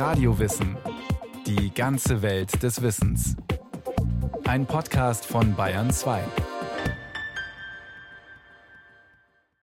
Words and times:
Radiowissen. 0.00 0.78
Die 1.46 1.74
ganze 1.74 2.22
Welt 2.22 2.62
des 2.62 2.80
Wissens. 2.80 3.36
Ein 4.44 4.64
Podcast 4.64 5.26
von 5.26 5.54
Bayern 5.54 5.90
2. 5.90 6.24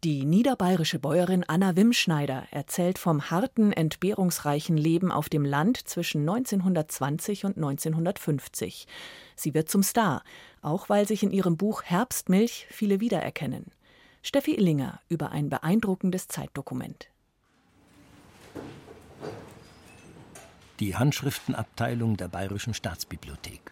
Die 0.04 0.26
niederbayerische 0.26 1.00
Bäuerin 1.00 1.46
Anna 1.48 1.78
Wimschneider 1.78 2.48
erzählt 2.52 3.00
vom 3.00 3.32
harten, 3.32 3.72
entbehrungsreichen 3.72 4.76
Leben 4.76 5.10
auf 5.10 5.30
dem 5.30 5.46
Land 5.46 5.88
zwischen 5.88 6.28
1920 6.28 7.46
und 7.46 7.56
1950. 7.56 8.88
Sie 9.38 9.54
wird 9.54 9.70
zum 9.70 9.84
Star, 9.84 10.22
auch 10.62 10.90
weil 10.90 11.08
sich 11.08 11.24
in 11.24 11.32
ihrem 11.32 11.56
Buch 11.56 11.84
Herbstmilch 11.84 12.68
viele 12.70 13.00
wiedererkennen. 13.00 13.68
Steffi 14.22 14.56
Illinger 14.56 15.00
über 15.08 15.32
ein 15.32 15.48
beeindruckendes 15.48 16.28
Zeitdokument. 16.28 17.10
Die 20.82 20.94
Handschriftenabteilung 20.98 22.18
der 22.18 22.28
Bayerischen 22.28 22.74
Staatsbibliothek. 22.74 23.72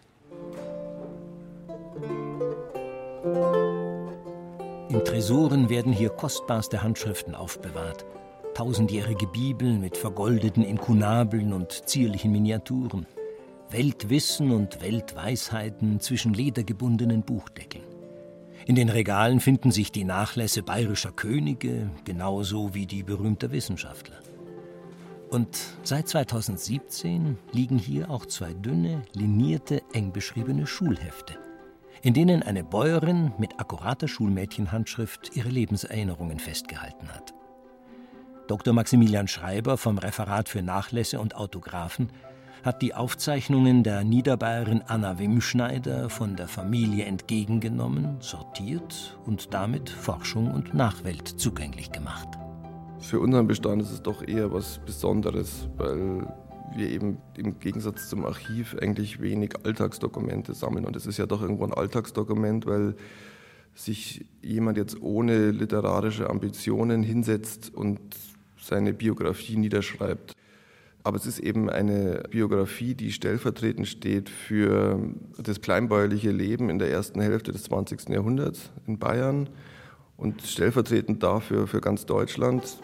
In 4.88 5.04
Tresoren 5.04 5.68
werden 5.68 5.92
hier 5.92 6.08
kostbarste 6.08 6.82
Handschriften 6.82 7.34
aufbewahrt. 7.34 8.06
Tausendjährige 8.54 9.26
Bibeln 9.26 9.82
mit 9.82 9.98
vergoldeten 9.98 10.64
Inkunabeln 10.64 11.52
und 11.52 11.72
zierlichen 11.86 12.32
Miniaturen. 12.32 13.06
Weltwissen 13.68 14.50
und 14.50 14.80
Weltweisheiten 14.80 16.00
zwischen 16.00 16.32
ledergebundenen 16.32 17.22
Buchdeckeln. 17.22 17.84
In 18.64 18.76
den 18.76 18.88
Regalen 18.88 19.40
finden 19.40 19.72
sich 19.72 19.92
die 19.92 20.04
Nachlässe 20.04 20.62
bayerischer 20.62 21.12
Könige, 21.12 21.90
genauso 22.04 22.72
wie 22.72 22.86
die 22.86 23.02
berühmter 23.02 23.52
Wissenschaftler. 23.52 24.23
Und 25.34 25.58
seit 25.82 26.06
2017 26.06 27.36
liegen 27.50 27.76
hier 27.76 28.08
auch 28.08 28.24
zwei 28.26 28.52
dünne, 28.52 29.02
linierte, 29.14 29.82
eng 29.92 30.12
beschriebene 30.12 30.64
Schulhefte, 30.64 31.34
in 32.02 32.14
denen 32.14 32.44
eine 32.44 32.62
Bäuerin 32.62 33.32
mit 33.36 33.58
akkurater 33.58 34.06
Schulmädchenhandschrift 34.06 35.34
ihre 35.34 35.48
Lebenserinnerungen 35.48 36.38
festgehalten 36.38 37.08
hat. 37.12 37.34
Dr. 38.46 38.72
Maximilian 38.72 39.26
Schreiber 39.26 39.76
vom 39.76 39.98
Referat 39.98 40.48
für 40.48 40.62
Nachlässe 40.62 41.18
und 41.18 41.34
Autographen 41.34 42.10
hat 42.62 42.80
die 42.80 42.94
Aufzeichnungen 42.94 43.82
der 43.82 44.04
Niederbayerin 44.04 44.84
Anna 44.86 45.18
Wimschneider 45.18 46.10
von 46.10 46.36
der 46.36 46.46
Familie 46.46 47.06
entgegengenommen, 47.06 48.20
sortiert 48.20 49.18
und 49.26 49.52
damit 49.52 49.90
Forschung 49.90 50.54
und 50.54 50.74
Nachwelt 50.74 51.26
zugänglich 51.26 51.90
gemacht. 51.90 52.28
Für 53.04 53.20
unseren 53.20 53.46
Bestand 53.46 53.82
ist 53.82 53.92
es 53.92 54.02
doch 54.02 54.26
eher 54.26 54.50
was 54.50 54.78
Besonderes, 54.78 55.68
weil 55.76 56.26
wir 56.74 56.88
eben 56.88 57.18
im 57.36 57.60
Gegensatz 57.60 58.08
zum 58.08 58.24
Archiv 58.24 58.74
eigentlich 58.80 59.20
wenig 59.20 59.50
Alltagsdokumente 59.62 60.54
sammeln. 60.54 60.86
Und 60.86 60.96
es 60.96 61.06
ist 61.06 61.18
ja 61.18 61.26
doch 61.26 61.42
irgendwo 61.42 61.64
ein 61.64 61.74
Alltagsdokument, 61.74 62.64
weil 62.64 62.94
sich 63.74 64.24
jemand 64.40 64.78
jetzt 64.78 65.02
ohne 65.02 65.50
literarische 65.50 66.30
Ambitionen 66.30 67.02
hinsetzt 67.02 67.74
und 67.74 68.00
seine 68.58 68.94
Biografie 68.94 69.58
niederschreibt. 69.58 70.32
Aber 71.02 71.18
es 71.18 71.26
ist 71.26 71.40
eben 71.40 71.68
eine 71.68 72.22
Biografie, 72.30 72.94
die 72.94 73.12
stellvertretend 73.12 73.86
steht 73.86 74.30
für 74.30 74.98
das 75.36 75.60
kleinbäuerliche 75.60 76.30
Leben 76.30 76.70
in 76.70 76.78
der 76.78 76.90
ersten 76.90 77.20
Hälfte 77.20 77.52
des 77.52 77.64
20. 77.64 78.08
Jahrhunderts 78.08 78.70
in 78.86 78.98
Bayern 78.98 79.50
und 80.24 80.42
stellvertretend 80.42 81.22
dafür 81.22 81.68
für 81.68 81.80
ganz 81.80 82.06
Deutschland. 82.06 82.78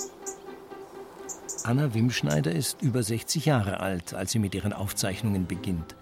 Anna 1.64 1.92
Wimschneider 1.94 2.52
ist 2.52 2.82
über 2.82 3.02
60 3.02 3.46
Jahre 3.46 3.80
alt, 3.80 4.14
als 4.14 4.32
sie 4.32 4.38
mit 4.38 4.54
ihren 4.54 4.72
Aufzeichnungen 4.72 5.46
beginnt. 5.46 5.96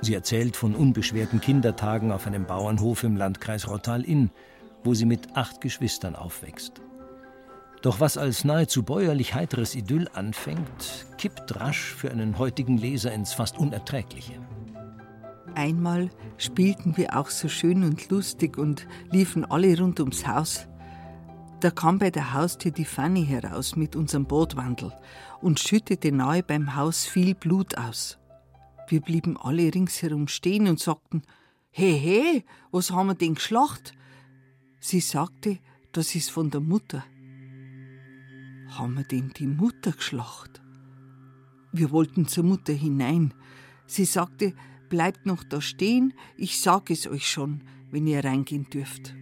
Sie 0.00 0.14
erzählt 0.14 0.56
von 0.56 0.74
unbeschwerten 0.74 1.40
Kindertagen 1.40 2.10
auf 2.10 2.26
einem 2.26 2.46
Bauernhof 2.46 3.04
im 3.04 3.16
Landkreis 3.16 3.68
Rottal-Inn, 3.68 4.30
wo 4.84 4.94
sie 4.94 5.06
mit 5.06 5.36
acht 5.36 5.60
Geschwistern 5.60 6.16
aufwächst. 6.16 6.80
Doch 7.82 8.00
was 8.00 8.16
als 8.16 8.44
nahezu 8.44 8.82
bäuerlich 8.82 9.34
heiteres 9.34 9.74
Idyll 9.74 10.08
anfängt, 10.12 11.06
kippt 11.16 11.60
rasch 11.60 11.94
für 11.94 12.10
einen 12.10 12.38
heutigen 12.38 12.76
Leser 12.76 13.12
ins 13.12 13.32
fast 13.32 13.58
Unerträgliche. 13.58 14.34
Einmal 15.54 16.10
spielten 16.36 16.96
wir 16.96 17.16
auch 17.16 17.30
so 17.30 17.48
schön 17.48 17.82
und 17.82 18.10
lustig 18.10 18.58
und 18.58 18.86
liefen 19.10 19.44
alle 19.44 19.76
rund 19.78 19.98
ums 20.00 20.26
Haus. 20.26 20.68
Da 21.60 21.70
kam 21.70 21.98
bei 21.98 22.10
der 22.10 22.34
Haustür 22.34 22.70
die 22.70 22.84
Fanny 22.84 23.26
heraus 23.26 23.74
mit 23.74 23.96
unserem 23.96 24.26
Bootwandel 24.26 24.92
und 25.40 25.58
schüttete 25.58 26.12
nahe 26.12 26.42
beim 26.42 26.76
Haus 26.76 27.04
viel 27.04 27.34
Blut 27.34 27.76
aus. 27.76 28.18
Wir 28.88 29.00
blieben 29.00 29.36
alle 29.36 29.74
ringsherum 29.74 30.28
stehen 30.28 30.68
und 30.68 30.78
sagten: 30.80 31.22
He, 31.70 31.92
he, 31.92 32.44
was 32.70 32.90
haben 32.90 33.08
wir 33.08 33.14
denn 33.14 33.34
geschlacht? 33.34 33.92
Sie 34.80 35.00
sagte, 35.00 35.58
das 35.92 36.14
ist 36.14 36.30
von 36.30 36.50
der 36.50 36.60
Mutter 36.60 37.04
haben 38.78 38.96
wir 38.96 39.04
denn 39.04 39.32
die 39.36 39.46
Mutter 39.46 39.92
geschlacht? 39.92 40.60
Wir 41.72 41.90
wollten 41.90 42.26
zur 42.26 42.44
Mutter 42.44 42.72
hinein. 42.72 43.34
Sie 43.86 44.04
sagte, 44.04 44.54
bleibt 44.88 45.26
noch 45.26 45.44
da 45.44 45.60
stehen, 45.60 46.14
ich 46.36 46.60
sag 46.60 46.90
es 46.90 47.06
euch 47.06 47.28
schon, 47.28 47.62
wenn 47.90 48.06
ihr 48.06 48.24
reingehen 48.24 48.68
dürft. 48.70 49.14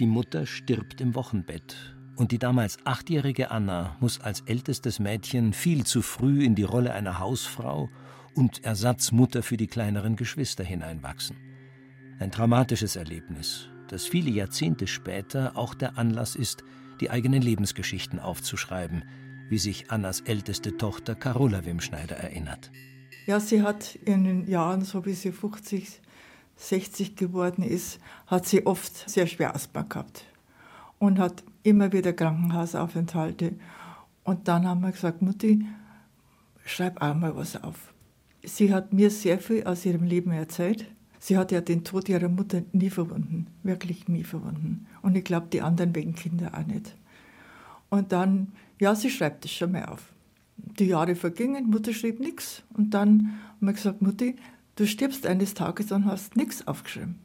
Die 0.00 0.06
Mutter 0.06 0.46
stirbt 0.46 1.02
im 1.02 1.14
Wochenbett 1.14 1.76
und 2.16 2.32
die 2.32 2.38
damals 2.38 2.78
achtjährige 2.86 3.50
Anna 3.50 3.98
muss 4.00 4.18
als 4.18 4.40
ältestes 4.46 4.98
Mädchen 4.98 5.52
viel 5.52 5.84
zu 5.84 6.00
früh 6.00 6.42
in 6.42 6.54
die 6.54 6.62
Rolle 6.62 6.94
einer 6.94 7.18
Hausfrau 7.18 7.90
und 8.34 8.64
Ersatzmutter 8.64 9.42
für 9.42 9.58
die 9.58 9.66
kleineren 9.66 10.16
Geschwister 10.16 10.64
hineinwachsen. 10.64 11.36
Ein 12.18 12.30
traumatisches 12.30 12.96
Erlebnis, 12.96 13.68
das 13.88 14.06
viele 14.06 14.30
Jahrzehnte 14.30 14.86
später 14.86 15.54
auch 15.54 15.74
der 15.74 15.98
Anlass 15.98 16.34
ist, 16.34 16.64
die 17.02 17.10
eigenen 17.10 17.42
Lebensgeschichten 17.42 18.20
aufzuschreiben, 18.20 19.04
wie 19.50 19.58
sich 19.58 19.90
Annas 19.90 20.22
älteste 20.22 20.78
Tochter 20.78 21.14
Carola 21.14 21.66
Wimschneider 21.66 22.16
erinnert. 22.16 22.72
Ja, 23.26 23.38
sie 23.38 23.60
hat 23.60 23.96
in 23.96 24.24
den 24.24 24.48
Jahren, 24.48 24.80
so 24.80 25.04
wie 25.04 25.12
sie 25.12 25.30
50, 25.30 25.99
60 26.60 27.16
geworden 27.16 27.62
ist, 27.62 27.98
hat 28.26 28.46
sie 28.46 28.66
oft 28.66 29.08
sehr 29.08 29.26
schwer 29.26 29.54
Asthma 29.54 29.82
gehabt 29.82 30.24
und 30.98 31.18
hat 31.18 31.42
immer 31.62 31.92
wieder 31.92 32.12
Krankenhausaufenthalte. 32.12 33.54
Und 34.24 34.46
dann 34.46 34.66
haben 34.66 34.82
wir 34.82 34.92
gesagt, 34.92 35.22
Mutti, 35.22 35.66
schreib 36.64 37.00
auch 37.00 37.14
mal 37.14 37.34
was 37.34 37.62
auf. 37.62 37.94
Sie 38.42 38.72
hat 38.72 38.92
mir 38.92 39.10
sehr 39.10 39.38
viel 39.38 39.64
aus 39.64 39.84
ihrem 39.86 40.04
Leben 40.04 40.32
erzählt. 40.32 40.86
Sie 41.18 41.36
hat 41.36 41.50
ja 41.50 41.60
den 41.60 41.82
Tod 41.84 42.08
ihrer 42.08 42.28
Mutter 42.28 42.62
nie 42.72 42.90
verwunden, 42.90 43.46
wirklich 43.62 44.08
nie 44.08 44.24
verwunden. 44.24 44.86
Und 45.02 45.16
ich 45.16 45.24
glaube, 45.24 45.48
die 45.52 45.62
anderen 45.62 45.94
wegen 45.94 46.14
Kinder 46.14 46.52
auch 46.54 46.66
nicht. 46.66 46.94
Und 47.88 48.12
dann, 48.12 48.52
ja, 48.78 48.94
sie 48.94 49.10
schreibt 49.10 49.44
es 49.46 49.52
schon 49.52 49.72
mal 49.72 49.86
auf. 49.86 50.12
Die 50.56 50.86
Jahre 50.86 51.14
vergingen, 51.14 51.70
Mutter 51.70 51.92
schrieb 51.92 52.20
nichts. 52.20 52.62
Und 52.74 52.92
dann 52.92 53.38
haben 53.60 53.66
wir 53.66 53.72
gesagt, 53.72 54.02
Mutti, 54.02 54.36
du 54.80 54.86
stirbst 54.86 55.26
eines 55.26 55.52
Tages 55.52 55.92
und 55.92 56.06
hast 56.06 56.36
nichts 56.36 56.66
aufgeschrieben. 56.66 57.20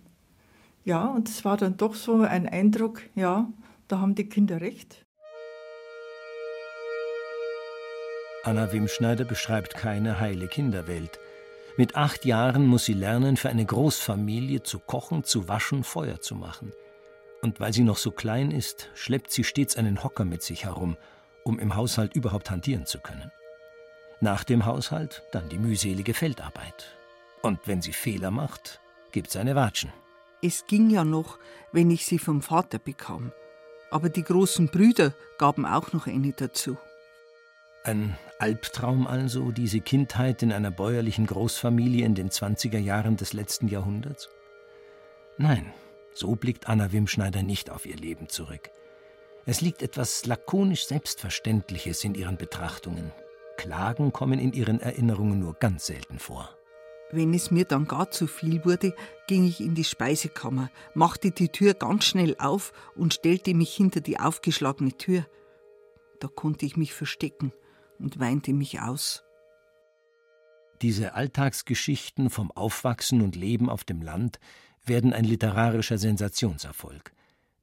Ja, 0.83 1.05
und 1.05 1.29
es 1.29 1.45
war 1.45 1.55
dann 1.55 1.77
doch 1.77 1.95
so 1.95 2.21
ein 2.21 2.47
Eindruck, 2.47 3.01
ja, 3.15 3.47
da 3.87 3.99
haben 3.99 4.13
die 4.13 4.27
Kinder 4.27 4.59
recht. 4.59 5.05
Anna 8.43 8.71
Wimschneider 8.71 9.23
beschreibt 9.23 9.73
keine 9.73 10.19
heile 10.19 10.47
Kinderwelt. 10.47 11.17
Mit 11.77 11.95
acht 11.95 12.25
Jahren 12.25 12.67
muss 12.67 12.85
sie 12.85 12.93
lernen, 12.93 13.37
für 13.37 13.49
eine 13.49 13.65
Großfamilie 13.65 14.61
zu 14.63 14.77
kochen, 14.79 15.23
zu 15.23 15.47
waschen, 15.47 15.83
Feuer 15.83 16.21
zu 16.21 16.35
machen. 16.35 16.73
Und 17.41 17.59
weil 17.59 17.73
sie 17.73 17.83
noch 17.83 17.97
so 17.97 18.11
klein 18.11 18.51
ist, 18.51 18.89
schleppt 18.93 19.31
sie 19.31 19.43
stets 19.43 19.77
einen 19.77 20.03
Hocker 20.03 20.25
mit 20.25 20.43
sich 20.43 20.65
herum, 20.65 20.97
um 21.43 21.57
im 21.57 21.75
Haushalt 21.75 22.15
überhaupt 22.15 22.51
hantieren 22.51 22.85
zu 22.85 22.99
können. 22.99 23.31
Nach 24.19 24.43
dem 24.43 24.65
Haushalt 24.65 25.23
dann 25.31 25.49
die 25.49 25.57
mühselige 25.57 26.13
Feldarbeit. 26.13 26.95
Und 27.45 27.59
wenn 27.67 27.79
sie 27.79 27.93
Fehler 27.93 28.31
macht, 28.31 28.81
gibt's 29.11 29.35
eine 29.35 29.55
Watschen. 29.55 29.93
Es 30.41 30.65
ging 30.65 30.89
ja 30.89 31.05
noch, 31.05 31.37
wenn 31.71 31.91
ich 31.91 32.03
sie 32.07 32.17
vom 32.17 32.41
Vater 32.41 32.79
bekam. 32.79 33.31
Aber 33.91 34.09
die 34.09 34.23
großen 34.23 34.69
Brüder 34.69 35.13
gaben 35.37 35.63
auch 35.67 35.93
noch 35.93 36.07
eine 36.07 36.33
dazu. 36.33 36.75
Ein 37.83 38.17
Albtraum 38.39 39.05
also, 39.05 39.51
diese 39.51 39.79
Kindheit 39.79 40.41
in 40.41 40.51
einer 40.51 40.71
bäuerlichen 40.71 41.27
Großfamilie 41.27 42.03
in 42.03 42.15
den 42.15 42.31
20er 42.31 42.79
Jahren 42.79 43.15
des 43.15 43.33
letzten 43.33 43.67
Jahrhunderts? 43.67 44.27
Nein, 45.37 45.71
so 46.15 46.35
blickt 46.35 46.67
Anna 46.67 46.91
Wimschneider 46.91 47.43
nicht 47.43 47.69
auf 47.69 47.85
ihr 47.85 47.95
Leben 47.95 48.27
zurück. 48.27 48.71
Es 49.45 49.61
liegt 49.61 49.83
etwas 49.83 50.25
lakonisch 50.25 50.87
Selbstverständliches 50.87 52.03
in 52.05 52.15
ihren 52.15 52.37
Betrachtungen. 52.37 53.11
Klagen 53.55 54.11
kommen 54.13 54.39
in 54.39 54.51
ihren 54.51 54.79
Erinnerungen 54.79 55.39
nur 55.39 55.53
ganz 55.53 55.85
selten 55.85 56.17
vor. 56.17 56.49
Wenn 57.11 57.33
es 57.33 57.51
mir 57.51 57.65
dann 57.65 57.87
gar 57.87 58.11
zu 58.11 58.27
viel 58.27 58.65
wurde, 58.65 58.95
ging 59.27 59.45
ich 59.45 59.61
in 59.61 59.75
die 59.75 59.83
Speisekammer, 59.83 60.69
machte 60.93 61.31
die 61.31 61.49
Tür 61.49 61.73
ganz 61.73 62.05
schnell 62.05 62.35
auf 62.39 62.73
und 62.95 63.13
stellte 63.13 63.53
mich 63.53 63.73
hinter 63.73 64.01
die 64.01 64.19
aufgeschlagene 64.19 64.93
Tür. 64.97 65.25
Da 66.19 66.27
konnte 66.27 66.65
ich 66.65 66.77
mich 66.77 66.93
verstecken 66.93 67.53
und 67.99 68.19
weinte 68.19 68.53
mich 68.53 68.81
aus. 68.81 69.23
Diese 70.81 71.13
Alltagsgeschichten 71.13 72.29
vom 72.29 72.51
Aufwachsen 72.51 73.21
und 73.21 73.35
Leben 73.35 73.69
auf 73.69 73.83
dem 73.83 74.01
Land 74.01 74.39
werden 74.83 75.13
ein 75.13 75.25
literarischer 75.25 75.97
Sensationserfolg. 75.97 77.13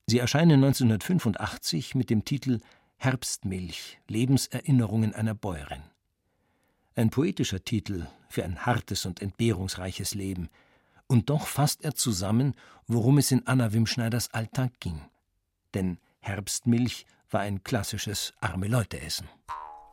Sie 0.07 0.19
erscheinen 0.19 0.65
1985 0.65 1.95
mit 1.95 2.11
dem 2.11 2.25
Titel 2.25 2.61
Herbstmilch 2.97 3.99
Lebenserinnerungen 4.09 5.15
einer 5.15 5.35
Bäuerin. 5.35 5.83
Ein 6.95 7.11
poetischer 7.11 7.65
Titel 7.65 8.07
für 8.29 8.45
ein 8.45 8.67
hartes 8.67 9.07
und 9.07 9.23
entbehrungsreiches 9.23 10.15
Leben, 10.15 10.49
und 11.07 11.29
doch 11.29 11.47
fasst 11.47 11.85
er 11.85 11.95
zusammen, 11.95 12.55
worum 12.87 13.19
es 13.19 13.31
in 13.31 13.47
Anna 13.47 13.73
Wimschneiders 13.73 14.33
Alltag 14.33 14.73
ging. 14.81 15.01
Denn 15.75 15.99
Herbstmilch 16.21 17.07
war 17.31 17.41
ein 17.41 17.63
klassisches 17.63 18.33
arme 18.41 18.69
Leute-Essen. 18.69 19.29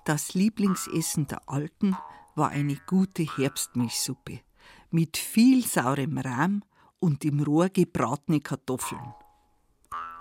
Das 0.06 0.34
Lieblingsessen 0.34 1.28
der 1.28 1.48
Alten 1.50 1.96
war 2.36 2.50
eine 2.50 2.76
gute 2.88 3.24
Herbstmilchsuppe 3.24 4.40
mit 4.92 5.18
viel 5.18 5.66
saurem 5.66 6.18
Rahm 6.18 6.64
und 7.00 7.24
im 7.26 7.42
Rohr 7.42 7.70
gebratene 7.70 8.40
Kartoffeln. 8.40 9.14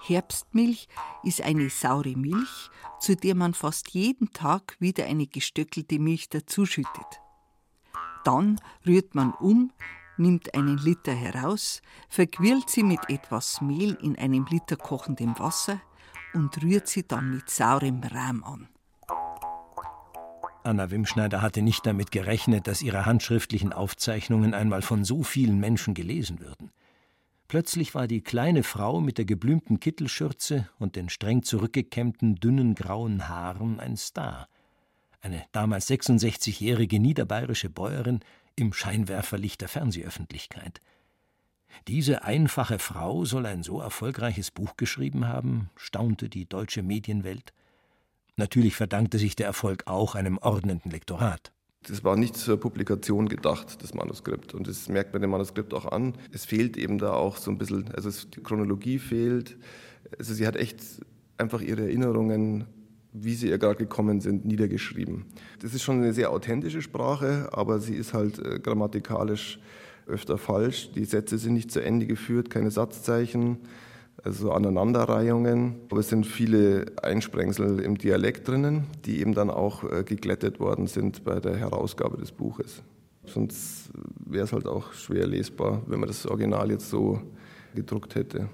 Herbstmilch 0.00 0.88
ist 1.22 1.42
eine 1.42 1.70
saure 1.70 2.16
Milch, 2.16 2.70
zu 3.00 3.16
der 3.16 3.34
man 3.34 3.54
fast 3.54 3.90
jeden 3.90 4.32
Tag 4.32 4.76
wieder 4.80 5.06
eine 5.06 5.26
gestöckelte 5.26 5.98
Milch 5.98 6.28
dazuschüttet. 6.28 7.20
Dann 8.24 8.60
rührt 8.86 9.14
man 9.14 9.32
um, 9.32 9.72
nimmt 10.16 10.54
einen 10.54 10.78
Liter 10.78 11.12
heraus, 11.12 11.82
verquirlt 12.08 12.68
sie 12.68 12.82
mit 12.82 13.08
etwas 13.08 13.60
Mehl 13.60 13.96
in 14.02 14.18
einem 14.18 14.46
Liter 14.50 14.76
kochendem 14.76 15.38
Wasser 15.38 15.80
und 16.34 16.62
rührt 16.62 16.88
sie 16.88 17.06
dann 17.06 17.30
mit 17.30 17.48
saurem 17.50 18.02
Rahm 18.02 18.44
an. 18.44 18.68
Anna 20.64 20.90
Wimschneider 20.90 21.40
hatte 21.40 21.62
nicht 21.62 21.86
damit 21.86 22.10
gerechnet, 22.10 22.66
dass 22.66 22.82
ihre 22.82 23.06
handschriftlichen 23.06 23.72
Aufzeichnungen 23.72 24.52
einmal 24.52 24.82
von 24.82 25.04
so 25.04 25.22
vielen 25.22 25.58
Menschen 25.60 25.94
gelesen 25.94 26.40
würden. 26.40 26.70
Plötzlich 27.48 27.94
war 27.94 28.06
die 28.06 28.20
kleine 28.20 28.62
Frau 28.62 29.00
mit 29.00 29.16
der 29.16 29.24
geblümten 29.24 29.80
Kittelschürze 29.80 30.68
und 30.78 30.96
den 30.96 31.08
streng 31.08 31.42
zurückgekämmten, 31.42 32.34
dünnen 32.34 32.74
grauen 32.74 33.26
Haaren 33.26 33.80
ein 33.80 33.96
Star. 33.96 34.48
Eine 35.22 35.42
damals 35.52 35.88
66-jährige 35.88 37.00
niederbayerische 37.00 37.70
Bäuerin 37.70 38.20
im 38.54 38.74
Scheinwerferlicht 38.74 39.62
der 39.62 39.68
Fernsehöffentlichkeit. 39.68 40.82
Diese 41.86 42.22
einfache 42.22 42.78
Frau 42.78 43.24
soll 43.24 43.46
ein 43.46 43.62
so 43.62 43.80
erfolgreiches 43.80 44.50
Buch 44.50 44.76
geschrieben 44.76 45.26
haben, 45.26 45.70
staunte 45.74 46.28
die 46.28 46.46
deutsche 46.46 46.82
Medienwelt. 46.82 47.54
Natürlich 48.36 48.76
verdankte 48.76 49.18
sich 49.18 49.36
der 49.36 49.46
Erfolg 49.46 49.86
auch 49.86 50.14
einem 50.14 50.36
ordnenden 50.36 50.90
Lektorat. 50.90 51.52
Das 51.86 52.04
war 52.04 52.16
nicht 52.16 52.36
zur 52.36 52.58
Publikation 52.58 53.28
gedacht, 53.28 53.82
das 53.82 53.94
Manuskript. 53.94 54.54
Und 54.54 54.66
das 54.66 54.88
merkt 54.88 55.12
man 55.12 55.22
dem 55.22 55.30
Manuskript 55.30 55.72
auch 55.72 55.86
an. 55.86 56.14
Es 56.32 56.44
fehlt 56.44 56.76
eben 56.76 56.98
da 56.98 57.12
auch 57.12 57.36
so 57.36 57.50
ein 57.50 57.58
bisschen, 57.58 57.88
also 57.94 58.10
die 58.34 58.40
Chronologie 58.42 58.98
fehlt. 58.98 59.56
Also 60.18 60.34
sie 60.34 60.46
hat 60.46 60.56
echt 60.56 60.80
einfach 61.38 61.60
ihre 61.60 61.82
Erinnerungen, 61.82 62.64
wie 63.12 63.34
sie 63.34 63.48
ihr 63.48 63.58
gerade 63.58 63.78
gekommen 63.78 64.20
sind, 64.20 64.44
niedergeschrieben. 64.44 65.24
Das 65.60 65.72
ist 65.72 65.82
schon 65.82 65.96
eine 65.96 66.12
sehr 66.12 66.30
authentische 66.30 66.82
Sprache, 66.82 67.48
aber 67.52 67.78
sie 67.78 67.94
ist 67.94 68.12
halt 68.12 68.38
äh, 68.38 68.58
grammatikalisch 68.58 69.60
öfter 70.06 70.36
falsch. 70.36 70.90
Die 70.92 71.04
Sätze 71.04 71.38
sind 71.38 71.54
nicht 71.54 71.70
zu 71.70 71.80
Ende 71.80 72.06
geführt, 72.06 72.50
keine 72.50 72.70
Satzzeichen 72.70 73.58
also 74.24 74.52
Aneinanderreihungen. 74.52 75.76
Aber 75.90 76.00
es 76.00 76.08
sind 76.08 76.26
viele 76.26 76.86
Einsprengsel 77.02 77.80
im 77.80 77.98
Dialekt 77.98 78.48
drinnen, 78.48 78.86
die 79.04 79.20
eben 79.20 79.34
dann 79.34 79.50
auch 79.50 79.84
äh, 79.84 80.04
geglättet 80.04 80.60
worden 80.60 80.86
sind 80.86 81.24
bei 81.24 81.40
der 81.40 81.56
Herausgabe 81.56 82.16
des 82.16 82.32
Buches. 82.32 82.82
Sonst 83.24 83.90
wäre 84.24 84.44
es 84.44 84.52
halt 84.52 84.66
auch 84.66 84.92
schwer 84.92 85.26
lesbar, 85.26 85.82
wenn 85.86 86.00
man 86.00 86.08
das 86.08 86.26
Original 86.26 86.70
jetzt 86.70 86.88
so 86.88 87.20
gedruckt 87.74 88.14
hätte. 88.14 88.48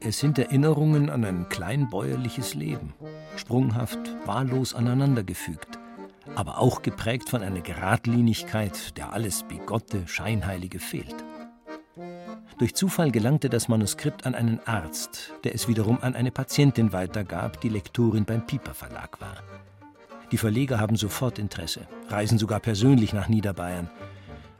Es 0.00 0.18
sind 0.18 0.38
Erinnerungen 0.38 1.08
an 1.08 1.24
ein 1.24 1.48
kleinbäuerliches 1.48 2.54
Leben, 2.54 2.92
sprunghaft, 3.36 3.98
wahllos 4.26 4.74
aneinandergefügt, 4.74 5.78
aber 6.34 6.58
auch 6.58 6.82
geprägt 6.82 7.30
von 7.30 7.42
einer 7.42 7.62
Geradlinigkeit, 7.62 8.98
der 8.98 9.12
alles 9.12 9.44
Bigotte, 9.44 10.06
Scheinheilige 10.06 10.78
fehlt. 10.78 11.24
Durch 12.58 12.74
Zufall 12.74 13.10
gelangte 13.10 13.48
das 13.48 13.68
Manuskript 13.68 14.26
an 14.26 14.34
einen 14.36 14.60
Arzt, 14.64 15.32
der 15.42 15.54
es 15.54 15.66
wiederum 15.66 15.98
an 16.02 16.14
eine 16.14 16.30
Patientin 16.30 16.92
weitergab, 16.92 17.60
die 17.60 17.68
Lektorin 17.68 18.24
beim 18.24 18.46
Pieper 18.46 18.74
Verlag 18.74 19.20
war. 19.20 19.42
Die 20.30 20.38
Verleger 20.38 20.78
haben 20.78 20.96
sofort 20.96 21.40
Interesse, 21.40 21.88
reisen 22.08 22.38
sogar 22.38 22.60
persönlich 22.60 23.12
nach 23.12 23.28
Niederbayern. 23.28 23.90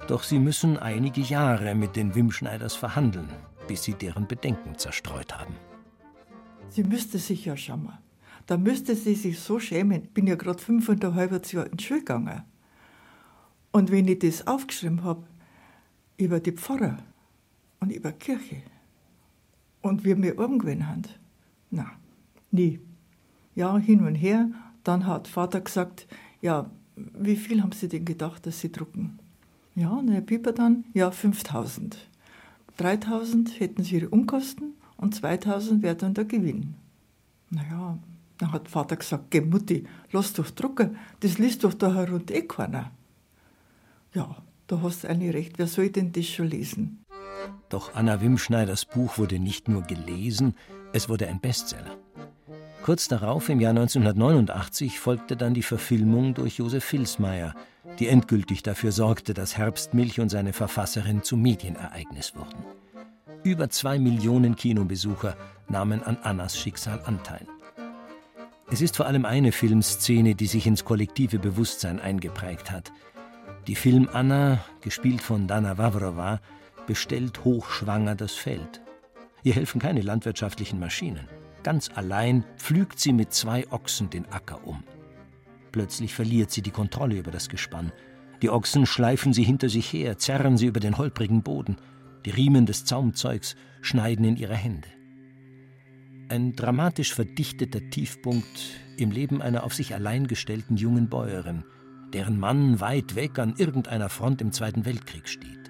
Doch 0.08 0.25
sie 0.25 0.41
müssen 0.41 0.76
einige 0.76 1.20
Jahre 1.20 1.75
mit 1.76 1.94
den 1.94 2.14
Wimschneiders 2.14 2.75
verhandeln, 2.75 3.29
bis 3.69 3.85
sie 3.85 3.94
deren 3.94 4.26
Bedenken 4.26 4.76
zerstreut 4.76 5.32
haben. 5.38 5.55
Sie 6.70 6.82
müsste 6.82 7.19
sich 7.19 7.44
ja 7.44 7.56
schon 7.56 7.85
mal. 7.85 7.99
Da 8.47 8.56
müsste 8.56 8.97
sie 8.97 9.14
sich 9.14 9.38
so 9.38 9.58
schämen. 9.61 10.02
Ich 10.02 10.11
bin 10.11 10.26
ja 10.26 10.35
gerade 10.35 10.58
fünfeinhalb 10.58 11.32
Jahre 11.52 11.69
in 11.69 11.76
die 11.76 11.85
Schule 11.85 12.00
gegangen. 12.00 12.43
Und 13.70 13.90
wenn 13.90 14.08
ich 14.08 14.19
das 14.19 14.47
aufgeschrieben 14.47 15.05
habe, 15.05 15.25
über 16.17 16.40
die 16.40 16.52
Pfarrer, 16.52 16.99
und 17.85 17.93
über 17.93 18.13
Kirche. 18.13 18.63
Und 19.83 20.05
wir 20.05 20.17
umgewöhnt 20.39 20.87
haben. 20.87 21.03
Na, 21.71 21.93
nie. 22.51 22.81
Ja, 23.55 23.77
hin 23.77 24.07
und 24.07 24.15
her. 24.15 24.51
Dann 24.85 25.07
hat 25.07 25.29
Vater 25.29 25.61
gesagt, 25.61 26.07
ja, 26.41 26.71
wie 26.97 27.37
viel 27.37 27.63
haben 27.63 27.73
Sie 27.73 27.89
denn 27.89 28.07
gedacht, 28.07 28.47
dass 28.47 28.61
Sie 28.61 28.73
drucken? 28.73 29.19
Ja, 29.75 29.91
und 29.91 30.11
Herr 30.11 30.23
Pieper 30.23 30.53
dann, 30.53 30.85
ja, 30.95 31.11
5000. 31.11 32.09
3000 32.79 33.61
hätten 33.61 33.85
Sie 33.85 33.97
Ihre 33.97 34.09
Umkosten 34.09 34.73
und 34.97 35.15
2000 35.15 35.83
wäre 35.83 35.97
dann 35.97 36.15
der 36.15 36.25
Gewinn. 36.25 36.75
Naja, 37.51 37.99
dann 38.39 38.53
hat 38.53 38.69
Vater 38.69 38.97
gesagt, 38.97 39.31
geh 39.31 39.43
Mutti, 39.43 39.85
lass 40.11 40.33
doch 40.33 40.51
drucken, 40.51 40.97
das 41.21 41.39
liest 41.39 41.65
doch 41.65 41.75
da 41.75 41.95
herunter 41.95 42.35
eh 42.35 42.43
keiner. 42.43 42.93
Ja, 44.15 44.37
da 44.69 44.81
hast 44.81 45.05
du 45.05 45.09
eigentlich 45.09 45.35
recht, 45.35 45.59
wer 45.59 45.67
soll 45.67 45.91
denn 45.91 46.13
das 46.13 46.27
schon 46.27 46.49
lesen? 46.49 47.04
Doch 47.69 47.94
Anna 47.94 48.20
Wimschneiders 48.20 48.85
Buch 48.85 49.19
wurde 49.19 49.38
nicht 49.38 49.69
nur 49.69 49.82
gelesen, 49.82 50.55
es 50.93 51.08
wurde 51.08 51.29
ein 51.29 51.41
Bestseller. 51.41 51.96
Kurz 52.85 53.08
darauf, 53.08 53.49
im 53.49 53.61
Jahr 53.61 53.70
1989, 53.70 55.00
folgte 55.00 55.37
dann 55.37 55.55
die 55.55 55.62
Verfilmung 55.62 56.35
durch 56.35 56.59
Josef 56.59 56.85
Filsmeier, 56.85 57.54
die 57.99 58.09
endgültig 58.09 58.62
dafür 58.62 58.92
sorgte, 58.92 59.33
dass 59.33 59.57
Herbstmilch 59.57 60.21
und 60.21 60.28
seine 60.28 60.52
Verfasserin 60.52 61.23
zum 61.23 61.40
Medienereignis 61.40 62.35
wurden. 62.37 62.64
Über 63.42 63.71
zwei 63.71 63.99
Millionen 63.99 64.54
Kinobesucher 64.54 65.37
nahmen 65.69 66.02
an 66.02 66.19
Annas 66.23 66.59
Schicksal 66.59 67.00
Anteil. 67.04 67.47
Es 68.71 68.80
ist 68.80 68.97
vor 68.97 69.07
allem 69.07 69.25
eine 69.25 69.52
Filmszene, 69.52 70.35
die 70.35 70.47
sich 70.47 70.66
ins 70.66 70.85
kollektive 70.85 71.38
Bewusstsein 71.38 72.00
eingeprägt 72.00 72.71
hat. 72.71 72.92
Die 73.66 73.76
Film 73.76 74.09
Anna, 74.12 74.59
gespielt 74.80 75.23
von 75.23 75.47
Dana 75.47 75.78
Wavrova, 75.78 76.40
bestellt 76.87 77.45
hochschwanger 77.45 78.14
das 78.14 78.33
Feld. 78.33 78.83
Ihr 79.43 79.55
helfen 79.55 79.81
keine 79.81 80.00
landwirtschaftlichen 80.00 80.79
Maschinen. 80.79 81.29
Ganz 81.62 81.91
allein 81.95 82.45
pflügt 82.57 82.99
sie 82.99 83.12
mit 83.12 83.33
zwei 83.33 83.71
Ochsen 83.71 84.11
den 84.11 84.26
Acker 84.31 84.67
um. 84.67 84.85
Plötzlich 85.73 86.14
verliert 86.14 86.50
sie 86.50 86.62
die 86.62 86.71
Kontrolle 86.71 87.17
über 87.17 87.31
das 87.31 87.49
Gespann. 87.49 87.93
Die 88.43 88.50
Ochsen 88.50 88.87
schleifen 88.87 89.33
sie 89.33 89.43
hinter 89.43 89.69
sich 89.69 89.93
her, 89.93 90.19
zerren 90.19 90.57
sie 90.57 90.67
über 90.67 90.81
den 90.81 90.99
holprigen 90.99 91.43
Boden. 91.43 91.76
Die 92.25 92.31
Riemen 92.31 92.67
des 92.67 92.85
Zaumzeugs 92.85 93.57
schneiden 93.81 94.25
in 94.25 94.37
ihre 94.37 94.55
Hände. 94.55 94.88
Ein 96.29 96.55
dramatisch 96.55 97.12
verdichteter 97.12 97.91
Tiefpunkt 97.91 98.81
im 98.97 99.11
Leben 99.11 99.43
einer 99.43 99.64
auf 99.64 99.75
sich 99.75 99.95
allein 99.95 100.26
gestellten 100.26 100.76
jungen 100.76 101.09
Bäuerin, 101.09 101.64
deren 102.12 102.38
Mann 102.38 102.81
weit 102.81 103.14
weg 103.14 103.38
an 103.38 103.55
irgendeiner 103.57 104.09
Front 104.09 104.41
im 104.41 104.53
Zweiten 104.53 104.85
Weltkrieg 104.85 105.29
steht. 105.29 105.63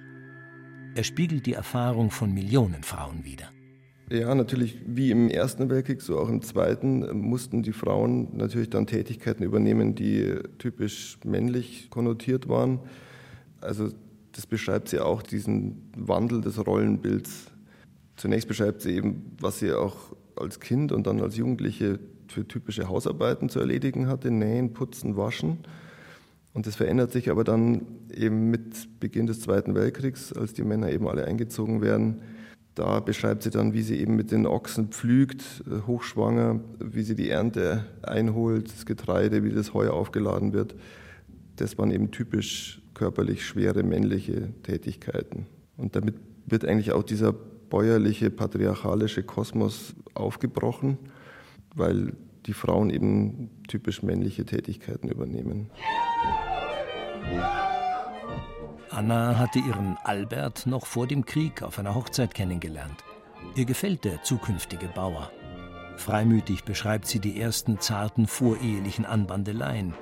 Er 0.96 1.02
spiegelt 1.02 1.44
die 1.46 1.54
Erfahrung 1.54 2.12
von 2.12 2.32
Millionen 2.32 2.84
Frauen 2.84 3.24
wider. 3.24 3.50
Ja, 4.10 4.32
natürlich, 4.32 4.78
wie 4.86 5.10
im 5.10 5.28
Ersten 5.28 5.68
Weltkrieg, 5.68 6.00
so 6.00 6.20
auch 6.20 6.28
im 6.28 6.40
Zweiten, 6.40 7.18
mussten 7.18 7.64
die 7.64 7.72
Frauen 7.72 8.36
natürlich 8.36 8.70
dann 8.70 8.86
Tätigkeiten 8.86 9.42
übernehmen, 9.42 9.96
die 9.96 10.36
typisch 10.58 11.18
männlich 11.24 11.90
konnotiert 11.90 12.48
waren. 12.48 12.78
Also 13.60 13.88
das 14.30 14.46
beschreibt 14.46 14.88
sie 14.88 15.00
auch, 15.00 15.22
diesen 15.22 15.90
Wandel 15.96 16.40
des 16.42 16.64
Rollenbilds. 16.64 17.46
Zunächst 18.14 18.46
beschreibt 18.46 18.82
sie 18.82 18.92
eben, 18.92 19.32
was 19.40 19.58
sie 19.58 19.72
auch 19.72 20.14
als 20.36 20.60
Kind 20.60 20.92
und 20.92 21.08
dann 21.08 21.20
als 21.20 21.36
Jugendliche 21.36 21.98
für 22.28 22.46
typische 22.46 22.88
Hausarbeiten 22.88 23.48
zu 23.48 23.58
erledigen 23.58 24.06
hatte, 24.06 24.30
nähen, 24.30 24.72
putzen, 24.74 25.16
waschen. 25.16 25.58
Und 26.54 26.66
das 26.68 26.76
verändert 26.76 27.12
sich 27.12 27.30
aber 27.30 27.44
dann 27.44 27.82
eben 28.14 28.48
mit 28.48 29.00
Beginn 29.00 29.26
des 29.26 29.40
Zweiten 29.40 29.74
Weltkriegs, 29.74 30.32
als 30.32 30.54
die 30.54 30.62
Männer 30.62 30.90
eben 30.90 31.08
alle 31.08 31.26
eingezogen 31.26 31.82
werden. 31.82 32.22
Da 32.76 33.00
beschreibt 33.00 33.42
sie 33.42 33.50
dann, 33.50 33.72
wie 33.72 33.82
sie 33.82 34.00
eben 34.00 34.16
mit 34.16 34.30
den 34.30 34.46
Ochsen 34.46 34.88
pflügt, 34.88 35.42
äh, 35.66 35.86
hochschwanger, 35.86 36.60
wie 36.78 37.02
sie 37.02 37.16
die 37.16 37.28
Ernte 37.28 37.84
einholt, 38.02 38.72
das 38.72 38.86
Getreide, 38.86 39.44
wie 39.44 39.50
das 39.50 39.74
Heu 39.74 39.90
aufgeladen 39.90 40.52
wird. 40.52 40.74
das 41.56 41.78
waren 41.78 41.92
eben 41.92 42.10
typisch 42.10 42.82
körperlich 42.94 43.46
schwere 43.46 43.84
männliche 43.84 44.52
Tätigkeiten. 44.64 45.46
Und 45.76 45.94
damit 45.94 46.16
wird 46.46 46.64
eigentlich 46.64 46.90
auch 46.92 47.04
dieser 47.04 47.32
bäuerliche, 47.32 48.30
patriarchalische 48.30 49.22
Kosmos 49.22 49.94
aufgebrochen, 50.14 50.98
weil 51.74 52.12
die 52.46 52.52
Frauen 52.52 52.90
eben 52.90 53.50
typisch 53.68 54.02
männliche 54.02 54.44
Tätigkeiten 54.44 55.08
übernehmen. 55.08 55.70
Anna 58.90 59.38
hatte 59.38 59.58
ihren 59.58 59.96
Albert 60.04 60.66
noch 60.66 60.86
vor 60.86 61.06
dem 61.06 61.24
Krieg 61.24 61.62
auf 61.62 61.78
einer 61.78 61.94
Hochzeit 61.94 62.32
kennengelernt. 62.34 63.02
Ihr 63.56 63.64
gefällt 63.64 64.04
der 64.04 64.22
zukünftige 64.22 64.88
Bauer. 64.88 65.30
Freimütig 65.96 66.64
beschreibt 66.64 67.06
sie 67.06 67.18
die 67.18 67.40
ersten 67.40 67.80
zarten 67.80 68.26
vorehelichen 68.26 69.04
Anbandeleien 69.04 69.94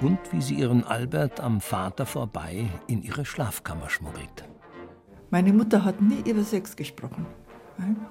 und 0.00 0.18
wie 0.32 0.42
sie 0.42 0.54
ihren 0.54 0.84
Albert 0.84 1.40
am 1.40 1.60
Vater 1.60 2.06
vorbei 2.06 2.68
in 2.86 3.02
ihre 3.02 3.24
Schlafkammer 3.24 3.90
schmuggelt. 3.90 4.48
Meine 5.30 5.52
Mutter 5.52 5.84
hat 5.84 6.00
nie 6.00 6.28
über 6.28 6.42
Sex 6.42 6.74
gesprochen. 6.76 7.26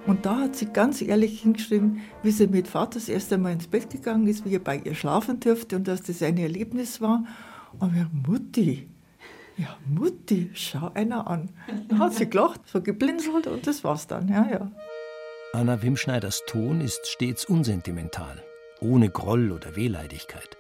Und 0.08 0.26
da 0.26 0.40
hat 0.40 0.56
sie 0.56 0.68
ganz 0.68 1.02
ehrlich 1.02 1.42
hingeschrieben, 1.42 2.02
wie 2.24 2.32
sie 2.32 2.48
mit 2.48 2.68
Vater 2.68 2.96
das 2.96 3.10
erste 3.10 3.38
Mal 3.38 3.54
ins 3.54 3.68
Bett 3.68 3.90
gegangen 3.90 4.28
ist, 4.28 4.46
wie 4.46 4.56
er 4.56 4.60
bei 4.60 4.78
ihr 4.78 4.96
schlafen 4.96 5.40
dürfte 5.40 5.76
und 5.76 5.88
dass 5.88 6.02
das 6.02 6.24
ein 6.24 6.38
Erlebnis 6.38 7.02
war. 7.02 7.24
Wir, 7.80 8.10
Mutti, 8.12 8.90
ja, 9.58 9.78
Mutti, 9.86 10.52
schau 10.54 10.92
einer 10.94 11.28
an. 11.28 11.50
Dann 11.90 12.00
hat 12.00 12.14
sie 12.14 12.30
gelacht, 12.30 12.62
so 12.66 12.82
geblinzelt 12.82 13.48
und 13.48 13.68
das 13.68 13.84
war's 13.84 14.08
dann, 14.08 14.30
ja, 14.30 14.48
ja. 14.50 14.72
Anna 15.52 15.82
Wimschneiders 15.82 16.44
Ton 16.48 16.80
ist 16.80 17.08
stets 17.08 17.44
unsentimental, 17.46 18.44
ohne 18.80 19.10
Groll 19.10 19.52
oder 19.52 19.76
Wehleidigkeit. 19.76 20.58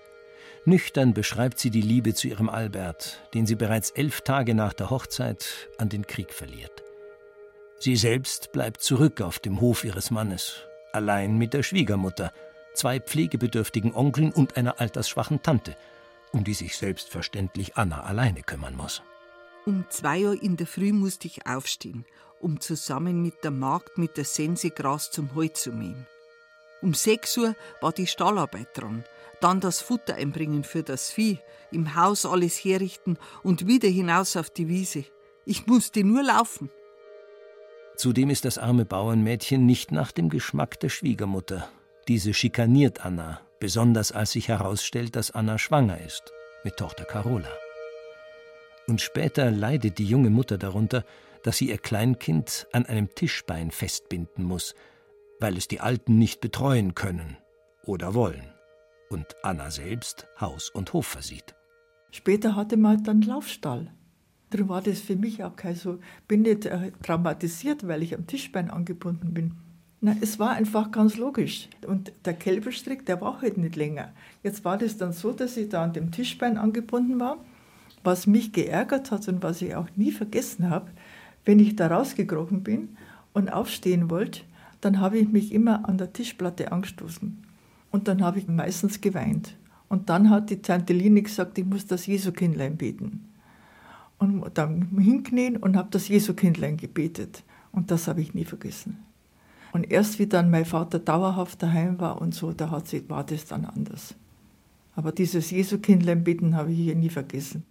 Nüchtern 0.65 1.13
beschreibt 1.13 1.59
sie 1.59 1.69
die 1.69 1.81
Liebe 1.81 2.13
zu 2.13 2.27
ihrem 2.27 2.49
Albert, 2.49 3.21
den 3.33 3.45
sie 3.45 3.55
bereits 3.55 3.91
elf 3.91 4.21
Tage 4.21 4.53
nach 4.53 4.73
der 4.73 4.89
Hochzeit 4.89 5.69
an 5.77 5.87
den 5.87 6.05
Krieg 6.05 6.33
verliert. 6.33 6.83
Sie 7.79 7.95
selbst 7.95 8.51
bleibt 8.51 8.81
zurück 8.81 9.21
auf 9.21 9.39
dem 9.39 9.61
Hof 9.61 9.85
ihres 9.85 10.11
Mannes, 10.11 10.67
allein 10.91 11.37
mit 11.37 11.53
der 11.53 11.63
Schwiegermutter, 11.63 12.33
zwei 12.73 12.99
pflegebedürftigen 12.99 13.95
Onkeln 13.95 14.33
und 14.33 14.57
einer 14.57 14.81
altersschwachen 14.81 15.41
Tante, 15.41 15.77
um 16.31 16.43
die 16.43 16.53
sich 16.53 16.77
selbstverständlich 16.77 17.77
Anna 17.77 18.03
alleine 18.03 18.43
kümmern 18.43 18.75
muss. 18.75 19.01
Um 19.65 19.85
zwei 19.89 20.25
Uhr 20.25 20.41
in 20.41 20.57
der 20.57 20.67
Früh 20.67 20.93
musste 20.93 21.27
ich 21.27 21.45
aufstehen, 21.45 22.05
um 22.39 22.59
zusammen 22.59 23.21
mit 23.21 23.43
der 23.43 23.51
Magd 23.51 23.97
mit 23.97 24.17
der 24.17 24.25
Sense 24.25 24.69
Gras 24.69 25.11
zum 25.11 25.35
Heu 25.35 25.47
zu 25.49 25.71
mähen. 25.71 26.07
Um 26.81 26.93
sechs 26.93 27.37
Uhr 27.37 27.55
war 27.81 27.91
die 27.91 28.07
Stallarbeit 28.07 28.69
dran, 28.73 29.03
dann 29.41 29.59
das 29.59 29.81
Futter 29.81 30.15
einbringen 30.15 30.63
für 30.63 30.83
das 30.83 31.11
Vieh, 31.11 31.39
im 31.71 31.95
Haus 31.95 32.25
alles 32.25 32.57
herrichten 32.57 33.17
und 33.43 33.67
wieder 33.67 33.89
hinaus 33.89 34.35
auf 34.37 34.49
die 34.49 34.67
Wiese. 34.67 35.05
Ich 35.45 35.67
musste 35.67 36.03
nur 36.03 36.23
laufen. 36.23 36.69
Zudem 37.95 38.29
ist 38.29 38.45
das 38.45 38.57
arme 38.57 38.85
Bauernmädchen 38.85 39.65
nicht 39.65 39.91
nach 39.91 40.11
dem 40.11 40.29
Geschmack 40.29 40.79
der 40.79 40.89
Schwiegermutter. 40.89 41.69
Diese 42.07 42.33
schikaniert 42.33 43.05
Anna, 43.05 43.41
besonders 43.59 44.11
als 44.11 44.31
sich 44.31 44.47
herausstellt, 44.47 45.15
dass 45.15 45.31
Anna 45.31 45.57
schwanger 45.57 45.99
ist 46.01 46.31
mit 46.63 46.77
Tochter 46.77 47.05
Carola. 47.05 47.51
Und 48.87 49.01
später 49.01 49.51
leidet 49.51 49.97
die 49.97 50.05
junge 50.05 50.29
Mutter 50.29 50.57
darunter, 50.57 51.05
dass 51.43 51.57
sie 51.57 51.69
ihr 51.69 51.77
Kleinkind 51.77 52.67
an 52.73 52.85
einem 52.85 53.13
Tischbein 53.13 53.71
festbinden 53.71 54.43
muss, 54.43 54.75
weil 55.39 55.57
es 55.57 55.67
die 55.67 55.79
Alten 55.79 56.17
nicht 56.17 56.41
betreuen 56.41 56.95
können 56.95 57.37
oder 57.85 58.13
wollen 58.13 58.53
und 59.09 59.25
Anna 59.43 59.71
selbst 59.71 60.27
Haus 60.39 60.69
und 60.69 60.93
Hof 60.93 61.07
versieht. 61.07 61.55
Später 62.11 62.55
hatte 62.55 62.77
man 62.77 63.03
dann 63.03 63.21
Laufstall. 63.21 63.93
Darum 64.49 64.69
war 64.69 64.81
das 64.81 64.99
für 64.99 65.15
mich 65.15 65.43
auch 65.43 65.55
kein 65.55 65.75
so, 65.75 65.99
bin 66.27 66.41
nicht 66.41 66.65
äh, 66.65 66.91
traumatisiert, 67.03 67.87
weil 67.87 68.01
ich 68.01 68.15
am 68.15 68.25
Tischbein 68.25 68.71
angebunden 68.71 69.33
bin. 69.33 69.57
Na, 70.01 70.15
es 70.21 70.39
war 70.39 70.51
einfach 70.51 70.91
ganz 70.91 71.17
logisch. 71.17 71.67
Und 71.85 72.13
der 72.23 72.33
Kälberstrick, 72.33 73.05
der 73.05 73.19
war 73.19 73.41
halt 73.41 73.57
nicht 73.57 73.75
länger. 73.75 74.13
Jetzt 74.43 74.63
war 74.63 74.77
das 74.77 74.97
dann 74.97 75.11
so, 75.11 75.31
dass 75.33 75.57
ich 75.57 75.69
da 75.69 75.83
an 75.83 75.93
dem 75.93 76.11
Tischbein 76.11 76.57
angebunden 76.57 77.19
war. 77.19 77.37
Was 78.03 78.27
mich 78.27 78.53
geärgert 78.53 79.11
hat 79.11 79.27
und 79.27 79.43
was 79.43 79.61
ich 79.61 79.75
auch 79.75 79.87
nie 79.97 80.11
vergessen 80.11 80.69
habe, 80.69 80.89
wenn 81.43 81.59
ich 81.59 81.75
da 81.75 81.87
rausgekrochen 81.87 82.63
bin 82.63 82.97
und 83.33 83.51
aufstehen 83.51 84.09
wollte, 84.09 84.41
dann 84.79 85.01
habe 85.01 85.17
ich 85.17 85.27
mich 85.27 85.51
immer 85.51 85.87
an 85.89 85.97
der 85.97 86.13
Tischplatte 86.13 86.71
angestoßen. 86.71 87.37
Und 87.91 88.07
dann 88.07 88.23
habe 88.23 88.39
ich 88.39 88.47
meistens 88.47 89.01
geweint. 89.01 89.57
Und 89.89 90.09
dann 90.09 90.29
hat 90.29 90.49
die 90.49 90.61
Tante 90.61 90.93
Line 90.93 91.21
gesagt, 91.21 91.57
ich 91.57 91.65
muss 91.65 91.87
das 91.87 92.05
Jesukindlein 92.05 92.77
beten 92.77 93.29
und 94.19 94.45
dann 94.53 94.89
hinknien 94.99 95.57
und 95.57 95.75
habe 95.75 95.89
das 95.91 96.07
Jesu-Kindlein 96.09 96.77
gebetet. 96.77 97.43
Und 97.71 97.89
das 97.89 98.07
habe 98.07 98.21
ich 98.21 98.33
nie 98.33 98.45
vergessen. 98.45 98.97
Und 99.71 99.91
erst 99.91 100.19
wie 100.19 100.27
dann 100.27 100.49
mein 100.49 100.65
Vater 100.65 100.99
dauerhaft 100.99 101.61
daheim 101.61 101.99
war 101.99 102.21
und 102.21 102.33
so, 102.33 102.51
da 102.53 102.71
hat 102.71 102.87
sie, 102.87 103.07
war 103.09 103.23
das 103.23 103.45
dann 103.45 103.65
anders. 103.65 104.15
Aber 104.95 105.11
dieses 105.11 105.51
Jesu-Kindlein 105.51 106.23
beten 106.23 106.55
habe 106.55 106.71
ich 106.71 106.77
hier 106.77 106.95
nie 106.95 107.09
vergessen. 107.09 107.65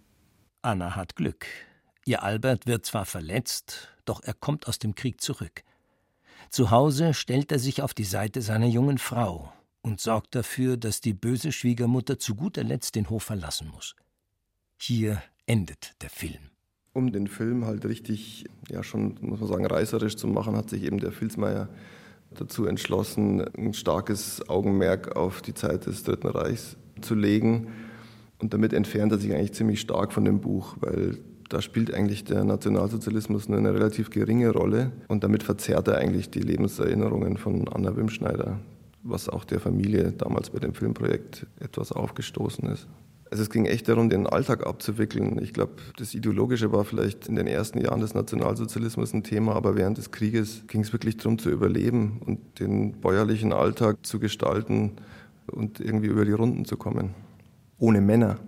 Anna 0.61 0.95
hat 0.95 1.15
Glück. 1.15 1.45
Ihr 2.05 2.23
Albert 2.23 2.65
wird 2.65 2.85
zwar 2.85 3.05
verletzt, 3.05 3.89
doch 4.05 4.21
er 4.23 4.33
kommt 4.33 4.67
aus 4.67 4.79
dem 4.79 4.95
Krieg 4.95 5.21
zurück. 5.21 5.63
Zu 6.49 6.71
Hause 6.71 7.13
stellt 7.13 7.51
er 7.51 7.59
sich 7.59 7.81
auf 7.81 7.93
die 7.93 8.03
Seite 8.03 8.41
seiner 8.41 8.65
jungen 8.65 8.97
Frau 8.97 9.53
und 9.81 10.01
sorgt 10.01 10.35
dafür, 10.35 10.77
dass 10.77 11.01
die 11.01 11.13
böse 11.13 11.51
Schwiegermutter 11.51 12.17
zu 12.17 12.35
guter 12.35 12.63
Letzt 12.63 12.95
den 12.95 13.09
Hof 13.09 13.23
verlassen 13.23 13.67
muss. 13.69 13.95
Hier 14.77 15.21
endet 15.45 16.01
der 16.01 16.09
Film. 16.09 16.49
Um 16.93 17.11
den 17.11 17.27
Film 17.27 17.65
halt 17.65 17.85
richtig, 17.85 18.45
ja 18.69 18.83
schon, 18.83 19.15
muss 19.21 19.39
man 19.39 19.49
sagen, 19.49 19.65
reißerisch 19.65 20.15
zu 20.15 20.27
machen, 20.27 20.55
hat 20.55 20.69
sich 20.69 20.83
eben 20.83 20.99
der 20.99 21.11
Filzmeier 21.11 21.69
dazu 22.31 22.65
entschlossen, 22.65 23.43
ein 23.57 23.73
starkes 23.73 24.47
Augenmerk 24.49 25.15
auf 25.15 25.41
die 25.41 25.53
Zeit 25.53 25.85
des 25.85 26.03
Dritten 26.03 26.27
Reichs 26.27 26.77
zu 27.01 27.15
legen. 27.15 27.67
Und 28.39 28.53
damit 28.53 28.73
entfernt 28.73 29.11
er 29.11 29.17
sich 29.17 29.33
eigentlich 29.33 29.53
ziemlich 29.53 29.81
stark 29.81 30.13
von 30.13 30.25
dem 30.25 30.39
Buch, 30.39 30.77
weil 30.79 31.17
da 31.49 31.61
spielt 31.61 31.93
eigentlich 31.93 32.23
der 32.23 32.43
Nationalsozialismus 32.43 33.49
nur 33.49 33.57
eine 33.57 33.73
relativ 33.73 34.11
geringe 34.11 34.51
Rolle 34.51 34.91
und 35.07 35.23
damit 35.23 35.41
verzerrt 35.41 35.87
er 35.87 35.97
eigentlich 35.97 36.29
die 36.29 36.41
Lebenserinnerungen 36.41 37.37
von 37.37 37.67
Anna 37.67 37.97
Wimschneider, 37.97 38.59
was 39.01 39.29
auch 39.29 39.43
der 39.43 39.59
Familie 39.59 40.11
damals 40.11 40.51
bei 40.51 40.59
dem 40.59 40.75
Filmprojekt 40.75 41.47
etwas 41.59 41.91
aufgestoßen 41.91 42.69
ist. 42.69 42.87
Also 43.31 43.43
es 43.43 43.49
ging 43.51 43.65
echt 43.65 43.87
darum, 43.87 44.09
den 44.09 44.25
Alltag 44.25 44.65
abzuwickeln. 44.65 45.39
Ich 45.41 45.53
glaube, 45.53 45.73
das 45.97 46.15
Ideologische 46.15 46.71
war 46.71 46.83
vielleicht 46.83 47.27
in 47.27 47.35
den 47.35 47.45
ersten 47.45 47.79
Jahren 47.79 47.99
des 47.99 48.15
Nationalsozialismus 48.15 49.13
ein 49.13 49.23
Thema, 49.23 49.55
aber 49.55 49.75
während 49.75 49.99
des 49.99 50.11
Krieges 50.11 50.63
ging 50.67 50.81
es 50.81 50.93
wirklich 50.93 51.17
darum 51.17 51.37
zu 51.37 51.51
überleben 51.51 52.21
und 52.25 52.59
den 52.59 52.99
bäuerlichen 52.99 53.53
Alltag 53.53 54.03
zu 54.03 54.19
gestalten 54.19 54.93
und 55.51 55.79
irgendwie 55.79 56.07
über 56.07 56.25
die 56.25 56.31
Runden 56.31 56.65
zu 56.65 56.75
kommen. 56.75 57.13
Ohne 57.77 58.01
Männer. 58.01 58.39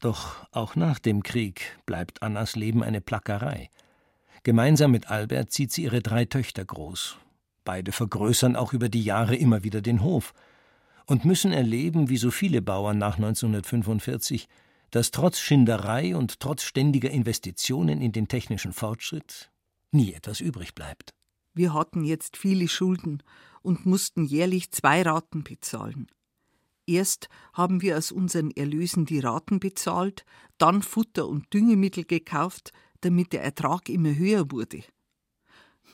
Doch 0.00 0.46
auch 0.52 0.76
nach 0.76 1.00
dem 1.00 1.24
Krieg 1.24 1.76
bleibt 1.84 2.22
Annas 2.22 2.54
Leben 2.54 2.84
eine 2.84 3.00
Plackerei. 3.00 3.70
Gemeinsam 4.44 4.92
mit 4.92 5.10
Albert 5.10 5.50
zieht 5.50 5.72
sie 5.72 5.82
ihre 5.82 6.00
drei 6.00 6.26
Töchter 6.26 6.64
groß. 6.64 7.16
Beide 7.64 7.90
vergrößern 7.90 8.54
auch 8.54 8.72
über 8.72 8.88
die 8.88 9.02
Jahre 9.02 9.34
immer 9.34 9.64
wieder 9.64 9.80
den 9.80 10.04
Hof– 10.04 10.32
und 11.06 11.24
müssen 11.24 11.52
erleben, 11.52 12.08
wie 12.08 12.16
so 12.16 12.30
viele 12.30 12.62
Bauern 12.62 12.98
nach 12.98 13.16
1945, 13.16 14.48
dass 14.90 15.10
trotz 15.10 15.38
Schinderei 15.38 16.16
und 16.16 16.40
trotz 16.40 16.62
ständiger 16.62 17.10
Investitionen 17.10 18.00
in 18.00 18.12
den 18.12 18.28
technischen 18.28 18.72
Fortschritt 18.72 19.50
nie 19.92 20.12
etwas 20.12 20.40
übrig 20.40 20.74
bleibt. 20.74 21.14
Wir 21.54 21.72
hatten 21.72 22.04
jetzt 22.04 22.36
viele 22.36 22.68
Schulden 22.68 23.22
und 23.62 23.86
mussten 23.86 24.24
jährlich 24.24 24.70
zwei 24.70 25.02
Raten 25.02 25.42
bezahlen. 25.42 26.06
Erst 26.86 27.28
haben 27.52 27.82
wir 27.82 27.96
aus 27.96 28.12
unseren 28.12 28.50
Erlösen 28.52 29.06
die 29.06 29.18
Raten 29.18 29.58
bezahlt, 29.58 30.24
dann 30.58 30.82
Futter 30.82 31.26
und 31.26 31.52
Düngemittel 31.52 32.04
gekauft, 32.04 32.72
damit 33.00 33.32
der 33.32 33.42
Ertrag 33.42 33.88
immer 33.88 34.14
höher 34.14 34.50
wurde. 34.52 34.82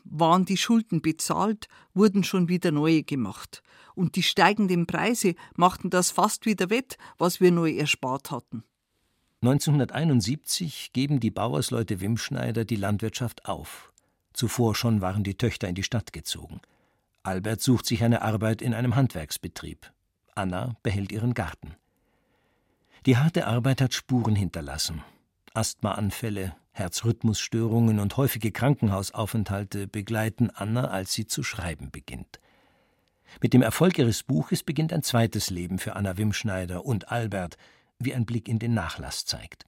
Waren 0.05 0.45
die 0.45 0.57
Schulden 0.57 1.03
bezahlt, 1.03 1.69
wurden 1.95 2.25
schon 2.25 2.49
wieder 2.49 2.71
neue 2.71 3.03
gemacht, 3.03 3.63
und 3.95 4.17
die 4.17 4.23
steigenden 4.23 4.87
Preise 4.87 5.35
machten 5.55 5.91
das 5.91 6.11
fast 6.11 6.47
wieder 6.47 6.71
wett, 6.71 6.97
was 7.19 7.41
wir 7.41 7.53
neu 7.53 7.73
erspart 7.73 8.31
hatten. 8.31 8.65
1971 9.43 10.93
geben 10.93 11.19
die 11.19 11.31
Bauersleute 11.31 12.01
Wimschneider 12.01 12.65
die 12.65 12.77
Landwirtschaft 12.77 13.47
auf. 13.47 13.93
Zuvor 14.33 14.75
schon 14.75 15.01
waren 15.01 15.25
die 15.25 15.37
Töchter 15.37 15.69
in 15.69 15.75
die 15.75 15.83
Stadt 15.83 16.13
gezogen. 16.13 16.61
Albert 17.25 17.61
sucht 17.61 17.87
sich 17.87 18.03
eine 18.03 18.23
Arbeit 18.23 18.63
in 18.63 18.73
einem 18.73 18.97
Handwerksbetrieb. 18.97 19.93
Anna 20.35 20.77
behält 20.83 21.13
ihren 21.13 21.35
Garten. 21.35 21.75
Die 23.05 23.17
harte 23.17 23.47
Arbeit 23.47 23.81
hat 23.81 23.95
Spuren 23.95 24.37
hinterlassen. 24.37 25.03
Asthmaanfälle, 25.55 26.55
Herzrhythmusstörungen 26.73 27.99
und 27.99 28.17
häufige 28.17 28.51
Krankenhausaufenthalte 28.51 29.87
begleiten 29.87 30.51
Anna, 30.51 30.89
als 30.89 31.13
sie 31.13 31.27
zu 31.27 31.43
schreiben 31.43 31.91
beginnt. 31.91 32.41
Mit 33.41 33.55
dem 33.55 33.63
Erfolg 33.63 33.99
ihres 33.99 34.23
Buches 34.23 34.63
beginnt 34.63 34.93
ein 34.93 35.03
zweites 35.03 35.51
Leben 35.51 35.79
für 35.79 35.97
Anna 35.97 36.17
Wimschneider 36.17 36.85
und 36.85 37.11
Albert, 37.11 37.57
wie 37.99 38.15
ein 38.15 38.27
Blick 38.27 38.49
in 38.49 38.59
den 38.59 38.75
Nachlass 38.75 39.25
zeigt. 39.25 39.65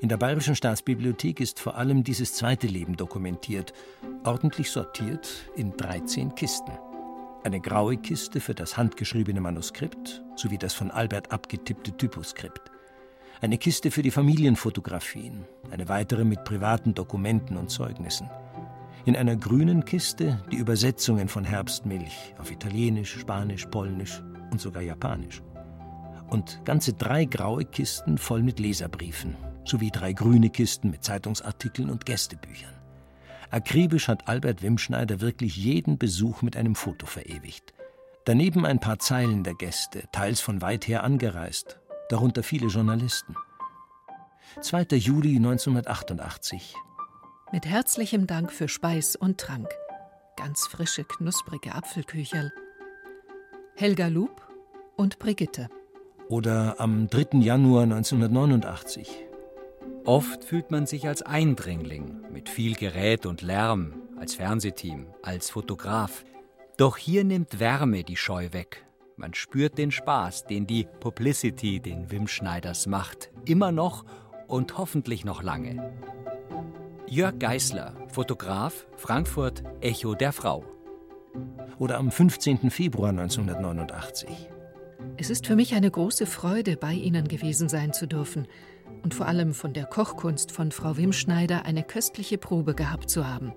In 0.00 0.08
der 0.08 0.18
Bayerischen 0.18 0.54
Staatsbibliothek 0.54 1.40
ist 1.40 1.58
vor 1.58 1.76
allem 1.76 2.04
dieses 2.04 2.34
zweite 2.34 2.66
Leben 2.66 2.96
dokumentiert, 2.96 3.72
ordentlich 4.24 4.70
sortiert 4.70 5.50
in 5.56 5.76
13 5.76 6.34
Kisten. 6.34 6.72
Eine 7.44 7.60
graue 7.60 7.96
Kiste 7.96 8.40
für 8.40 8.54
das 8.54 8.76
handgeschriebene 8.76 9.40
Manuskript 9.40 10.22
sowie 10.34 10.58
das 10.58 10.74
von 10.74 10.90
Albert 10.90 11.32
abgetippte 11.32 11.96
Typoskript. 11.96 12.70
Eine 13.42 13.58
Kiste 13.58 13.90
für 13.90 14.02
die 14.02 14.10
Familienfotografien, 14.10 15.44
eine 15.70 15.90
weitere 15.90 16.24
mit 16.24 16.44
privaten 16.44 16.94
Dokumenten 16.94 17.58
und 17.58 17.68
Zeugnissen. 17.68 18.30
In 19.04 19.14
einer 19.14 19.36
grünen 19.36 19.84
Kiste 19.84 20.42
die 20.50 20.56
Übersetzungen 20.56 21.28
von 21.28 21.44
Herbstmilch 21.44 22.34
auf 22.38 22.50
Italienisch, 22.50 23.18
Spanisch, 23.18 23.66
Polnisch 23.66 24.22
und 24.50 24.60
sogar 24.60 24.82
Japanisch. 24.82 25.42
Und 26.30 26.62
ganze 26.64 26.94
drei 26.94 27.26
graue 27.26 27.66
Kisten 27.66 28.16
voll 28.16 28.42
mit 28.42 28.58
Leserbriefen, 28.58 29.36
sowie 29.66 29.90
drei 29.90 30.14
grüne 30.14 30.48
Kisten 30.48 30.88
mit 30.90 31.04
Zeitungsartikeln 31.04 31.90
und 31.90 32.06
Gästebüchern. 32.06 32.74
Akribisch 33.50 34.08
hat 34.08 34.28
Albert 34.28 34.62
Wimschneider 34.62 35.20
wirklich 35.20 35.56
jeden 35.58 35.98
Besuch 35.98 36.40
mit 36.40 36.56
einem 36.56 36.74
Foto 36.74 37.04
verewigt. 37.04 37.74
Daneben 38.24 38.64
ein 38.64 38.80
paar 38.80 38.98
Zeilen 38.98 39.44
der 39.44 39.54
Gäste, 39.54 40.04
teils 40.10 40.40
von 40.40 40.62
weit 40.62 40.88
her 40.88 41.04
angereist, 41.04 41.78
darunter 42.08 42.42
viele 42.42 42.68
Journalisten. 42.68 43.34
2. 44.60 44.96
Juli 44.96 45.36
1988. 45.36 46.74
Mit 47.52 47.66
herzlichem 47.66 48.26
Dank 48.26 48.52
für 48.52 48.68
Speis 48.68 49.16
und 49.16 49.38
Trank. 49.38 49.68
Ganz 50.36 50.66
frische, 50.66 51.04
knusprige 51.04 51.74
Apfelkücherl. 51.74 52.52
Helga 53.76 54.08
Lub 54.08 54.46
und 54.96 55.18
Brigitte. 55.18 55.68
Oder 56.28 56.80
am 56.80 57.08
3. 57.08 57.38
Januar 57.40 57.82
1989. 57.82 59.26
Oft 60.04 60.44
fühlt 60.44 60.70
man 60.70 60.86
sich 60.86 61.06
als 61.06 61.22
Eindringling 61.22 62.22
mit 62.32 62.48
viel 62.48 62.74
Gerät 62.74 63.26
und 63.26 63.42
Lärm, 63.42 63.94
als 64.18 64.34
Fernsehteam, 64.36 65.06
als 65.22 65.50
Fotograf. 65.50 66.24
Doch 66.76 66.96
hier 66.96 67.24
nimmt 67.24 67.60
Wärme 67.60 68.04
die 68.04 68.16
Scheu 68.16 68.52
weg. 68.52 68.85
Man 69.18 69.32
spürt 69.32 69.78
den 69.78 69.90
Spaß, 69.90 70.44
den 70.44 70.66
die 70.66 70.86
Publicity 71.00 71.80
den 71.80 72.10
Wim 72.10 72.28
Schneiders 72.28 72.86
macht, 72.86 73.30
immer 73.46 73.72
noch 73.72 74.04
und 74.46 74.76
hoffentlich 74.76 75.24
noch 75.24 75.42
lange. 75.42 75.90
Jörg 77.08 77.38
Geißler, 77.38 77.94
Fotograf, 78.08 78.86
Frankfurt, 78.96 79.62
Echo 79.80 80.14
der 80.14 80.32
Frau. 80.32 80.66
Oder 81.78 81.96
am 81.96 82.10
15. 82.10 82.70
Februar 82.70 83.08
1989. 83.08 84.50
Es 85.16 85.30
ist 85.30 85.46
für 85.46 85.56
mich 85.56 85.74
eine 85.74 85.90
große 85.90 86.26
Freude, 86.26 86.76
bei 86.76 86.92
Ihnen 86.92 87.26
gewesen 87.26 87.70
sein 87.70 87.94
zu 87.94 88.06
dürfen 88.06 88.46
und 89.02 89.14
vor 89.14 89.28
allem 89.28 89.54
von 89.54 89.72
der 89.72 89.86
Kochkunst 89.86 90.52
von 90.52 90.72
Frau 90.72 90.98
Wimschneider 90.98 91.64
eine 91.64 91.84
köstliche 91.84 92.36
Probe 92.36 92.74
gehabt 92.74 93.08
zu 93.08 93.26
haben. 93.26 93.54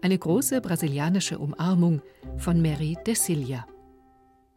Eine 0.00 0.16
große 0.16 0.60
brasilianische 0.60 1.40
Umarmung 1.40 2.02
von 2.36 2.62
Mary 2.62 2.96
Desilia. 3.04 3.66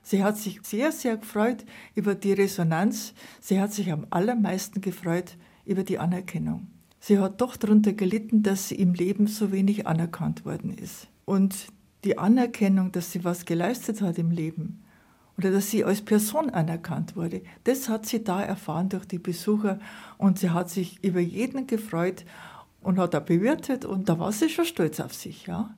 Sie 0.07 0.23
hat 0.23 0.37
sich 0.37 0.61
sehr, 0.63 0.93
sehr 0.93 1.17
gefreut 1.17 1.65
über 1.93 2.15
die 2.15 2.31
Resonanz. 2.31 3.13
Sie 3.41 3.59
hat 3.59 3.73
sich 3.73 3.91
am 3.91 4.07
allermeisten 4.09 4.79
gefreut 4.79 5.35
über 5.65 5.83
die 5.83 5.99
Anerkennung. 5.99 6.67
Sie 7.01 7.19
hat 7.19 7.41
doch 7.41 7.57
darunter 7.57 7.91
gelitten, 7.91 8.41
dass 8.41 8.69
sie 8.69 8.75
im 8.75 8.93
Leben 8.93 9.27
so 9.27 9.51
wenig 9.51 9.85
anerkannt 9.85 10.45
worden 10.45 10.73
ist. 10.77 11.09
Und 11.25 11.67
die 12.05 12.17
Anerkennung, 12.17 12.93
dass 12.93 13.11
sie 13.11 13.25
was 13.25 13.43
geleistet 13.43 13.99
hat 14.01 14.17
im 14.17 14.31
Leben, 14.31 14.81
oder 15.37 15.51
dass 15.51 15.71
sie 15.71 15.83
als 15.83 16.01
Person 16.01 16.51
anerkannt 16.51 17.17
wurde. 17.17 17.41
Das 17.65 17.89
hat 17.89 18.05
sie 18.05 18.23
da 18.23 18.41
erfahren 18.41 18.87
durch 18.87 19.05
die 19.05 19.19
Besucher 19.19 19.77
und 20.17 20.39
sie 20.39 20.51
hat 20.51 20.69
sich 20.69 21.03
über 21.03 21.19
jeden 21.19 21.67
gefreut 21.67 22.23
und 22.79 22.97
hat 22.97 23.13
da 23.13 23.19
bewirtet 23.19 23.83
und 23.83 24.07
da 24.07 24.19
war 24.19 24.31
sie 24.31 24.47
schon 24.47 24.63
stolz 24.63 25.01
auf 25.01 25.13
sich, 25.13 25.47
ja. 25.47 25.75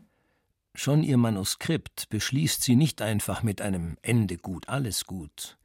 Schon 0.75 1.03
ihr 1.03 1.17
Manuskript 1.17 2.09
beschließt 2.09 2.61
sie 2.61 2.75
nicht 2.75 3.01
einfach 3.01 3.43
mit 3.43 3.61
einem 3.61 3.97
Ende 4.01 4.37
gut, 4.37 4.69
alles 4.69 5.05
gut. 5.05 5.57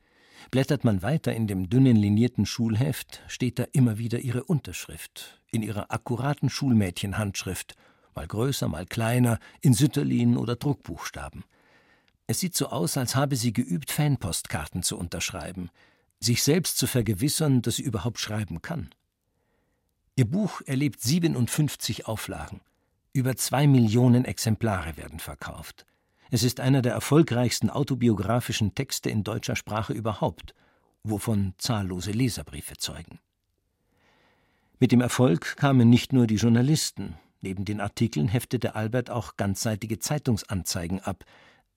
Blättert 0.51 0.85
man 0.85 1.03
weiter 1.03 1.33
in 1.33 1.47
dem 1.47 1.71
dünnen 1.71 1.97
linierten 1.97 2.47
Schulheft, 2.47 3.23
steht 3.29 3.59
da 3.59 3.65
immer 3.73 3.99
wieder 3.99 4.21
ihre 4.21 4.45
Unterschrift, 4.45 5.41
in 5.51 5.63
ihrer 5.63 5.91
akkuraten 5.91 6.51
Schulmädchenhandschrift, 6.51 7.75
mal 8.15 8.27
größer, 8.27 8.69
mal 8.69 8.87
kleiner, 8.87 9.39
in 9.61 9.75
Sütterlin 9.75 10.37
oder 10.37 10.57
Druckbuchstaben. 10.57 11.45
Es 12.27 12.41
sieht 12.41 12.57
so 12.57 12.69
aus, 12.69 12.97
als 12.97 13.15
habe 13.15 13.37
sie 13.37 13.53
geübt, 13.53 13.91
Fanpostkarten 13.91 14.83
zu 14.83 14.97
unterschreiben, 14.97 15.71
sich 16.21 16.43
selbst 16.43 16.79
zu 16.79 16.87
vergewissern, 16.87 17.61
dass 17.63 17.77
sie 17.77 17.83
überhaupt 17.83 18.19
schreiben 18.19 18.63
kann. 18.63 18.91
Ihr 20.17 20.25
Buch 20.25 20.63
erlebt 20.65 21.01
57 21.01 22.07
Auflagen. 22.07 22.61
Über 23.17 23.37
zwei 23.37 23.69
Millionen 23.69 24.25
Exemplare 24.25 24.97
werden 24.97 25.21
verkauft. 25.21 25.87
Es 26.33 26.43
ist 26.43 26.59
einer 26.59 26.83
der 26.83 26.95
erfolgreichsten 26.95 27.71
autobiografischen 27.71 28.75
Texte 28.75 29.09
in 29.09 29.23
deutscher 29.23 29.55
Sprache 29.55 29.93
überhaupt, 29.93 30.53
wovon 31.05 31.55
zahllose 31.57 32.11
Leserbriefe 32.11 32.77
zeugen. 32.77 33.21
Mit 34.81 34.91
dem 34.91 35.01
Erfolg 35.01 35.57
kamen 35.57 35.89
nicht 35.89 36.13
nur 36.13 36.27
die 36.27 36.35
Journalisten. 36.35 37.15
Neben 37.41 37.65
den 37.65 37.81
Artikeln 37.81 38.27
heftete 38.27 38.75
Albert 38.75 39.11
auch 39.11 39.37
ganzseitige 39.37 40.01
Zeitungsanzeigen 40.01 40.99
ab, 40.99 41.25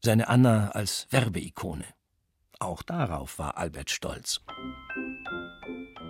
seine 0.04 0.30
Anna 0.30 0.69
als 0.69 1.06
Werbeikone. 1.12 1.86
Auch 2.58 2.82
darauf 2.82 3.38
war 3.38 3.58
Albert 3.58 3.91
stolz. 3.91 4.41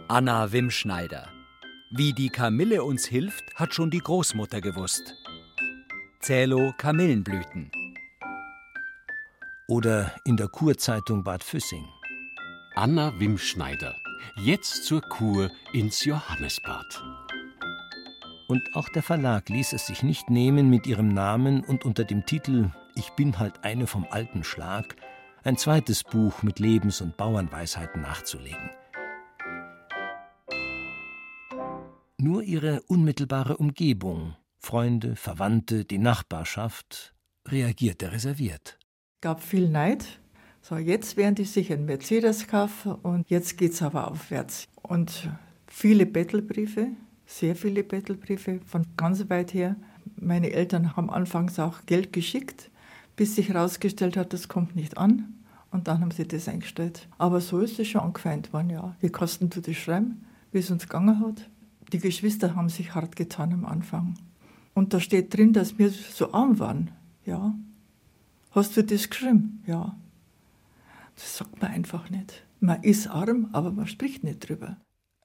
Anna 0.07 0.53
Wimschneider. 0.53 1.27
Wie 1.89 2.11
die 2.11 2.29
Kamille 2.29 2.83
uns 2.83 3.05
hilft, 3.05 3.55
hat 3.55 3.73
schon 3.73 3.89
die 3.89 3.99
Großmutter 3.99 4.59
gewusst. 4.59 5.15
Zählo 6.19 6.73
Kamillenblüten. 6.77 7.71
Oder 9.69 10.13
in 10.25 10.35
der 10.35 10.49
Kurzeitung 10.49 11.23
Bad 11.23 11.43
Füssing. 11.43 11.85
Anna 12.75 13.17
Wimschneider. 13.19 13.95
Jetzt 14.35 14.83
zur 14.85 15.01
Kur 15.01 15.49
ins 15.71 16.03
Johannesbad. 16.03 17.03
Und 18.49 18.75
auch 18.75 18.89
der 18.89 19.03
Verlag 19.03 19.47
ließ 19.47 19.71
es 19.71 19.87
sich 19.87 20.03
nicht 20.03 20.29
nehmen, 20.29 20.69
mit 20.69 20.87
ihrem 20.87 21.07
Namen 21.07 21.63
und 21.63 21.85
unter 21.85 22.03
dem 22.03 22.25
Titel 22.25 22.71
ich 22.95 23.11
bin 23.11 23.39
halt 23.39 23.63
eine 23.63 23.87
vom 23.87 24.07
alten 24.09 24.43
Schlag, 24.43 24.95
ein 25.43 25.55
zweites 25.55 26.03
Buch 26.03 26.43
mit 26.43 26.59
Lebens- 26.59 26.99
und 26.99 27.15
Bauernweisheiten 27.15 28.01
nachzulegen. 28.01 28.66
Nur 32.19 32.43
ihre 32.43 32.81
unmittelbare 32.83 33.57
Umgebung, 33.57 34.35
Freunde, 34.57 35.15
Verwandte, 35.15 35.85
die 35.85 35.97
Nachbarschaft, 35.97 37.13
reagierte 37.47 38.11
reserviert. 38.11 38.79
Gab 39.21 39.41
viel 39.41 39.69
Neid. 39.69 40.19
So, 40.61 40.77
jetzt 40.77 41.15
werden 41.15 41.35
die 41.35 41.45
sich 41.45 41.71
einen 41.71 41.85
Mercedes 41.85 42.47
kaufen 42.47 42.93
und 42.95 43.29
jetzt 43.29 43.57
geht 43.57 43.73
es 43.73 43.81
aber 43.81 44.11
aufwärts. 44.11 44.67
Und 44.81 45.29
viele 45.67 46.05
Bettelbriefe, 46.05 46.89
sehr 47.25 47.55
viele 47.55 47.83
Bettelbriefe 47.83 48.59
von 48.65 48.85
ganz 48.97 49.29
weit 49.29 49.53
her. 49.53 49.75
Meine 50.15 50.51
Eltern 50.51 50.95
haben 50.95 51.09
anfangs 51.09 51.59
auch 51.59 51.85
Geld 51.85 52.11
geschickt 52.11 52.71
bis 53.17 53.35
sich 53.35 53.49
herausgestellt 53.49 54.15
hat, 54.15 54.31
das 54.31 54.47
kommt 54.47 54.77
nicht 54.77 54.97
an. 54.97 55.33
Und 55.71 55.89
dann 55.89 55.99
haben 55.99 56.11
sie 56.11 56.25
das 56.25 56.47
eingestellt. 56.47 57.09
Aber 57.17 57.41
so 57.41 57.59
ist 57.59 57.77
es 57.77 57.89
schon 57.89 57.99
angefeindet 57.99 58.53
worden, 58.53 58.69
ja. 58.69 58.95
Wie 59.01 59.09
kosten 59.09 59.49
du 59.49 59.59
das 59.59 59.75
schreiben, 59.75 60.25
wie 60.53 60.59
es 60.59 60.71
uns 60.71 60.83
gegangen 60.83 61.19
hat? 61.19 61.49
Die 61.91 61.99
Geschwister 61.99 62.55
haben 62.55 62.69
sich 62.69 62.95
hart 62.95 63.15
getan 63.15 63.53
am 63.53 63.65
Anfang. 63.65 64.15
Und 64.73 64.93
da 64.93 64.99
steht 64.99 65.35
drin, 65.35 65.53
dass 65.53 65.77
wir 65.77 65.89
so 65.89 66.33
arm 66.33 66.59
waren, 66.59 66.91
ja. 67.25 67.55
Hast 68.51 68.77
du 68.77 68.83
das 68.83 69.09
geschrieben? 69.09 69.63
Ja. 69.65 69.95
Das 71.15 71.37
sagt 71.37 71.61
man 71.61 71.71
einfach 71.71 72.09
nicht. 72.09 72.43
Man 72.59 72.83
ist 72.83 73.07
arm, 73.07 73.49
aber 73.53 73.71
man 73.71 73.87
spricht 73.87 74.23
nicht 74.23 74.47
drüber. 74.47 74.77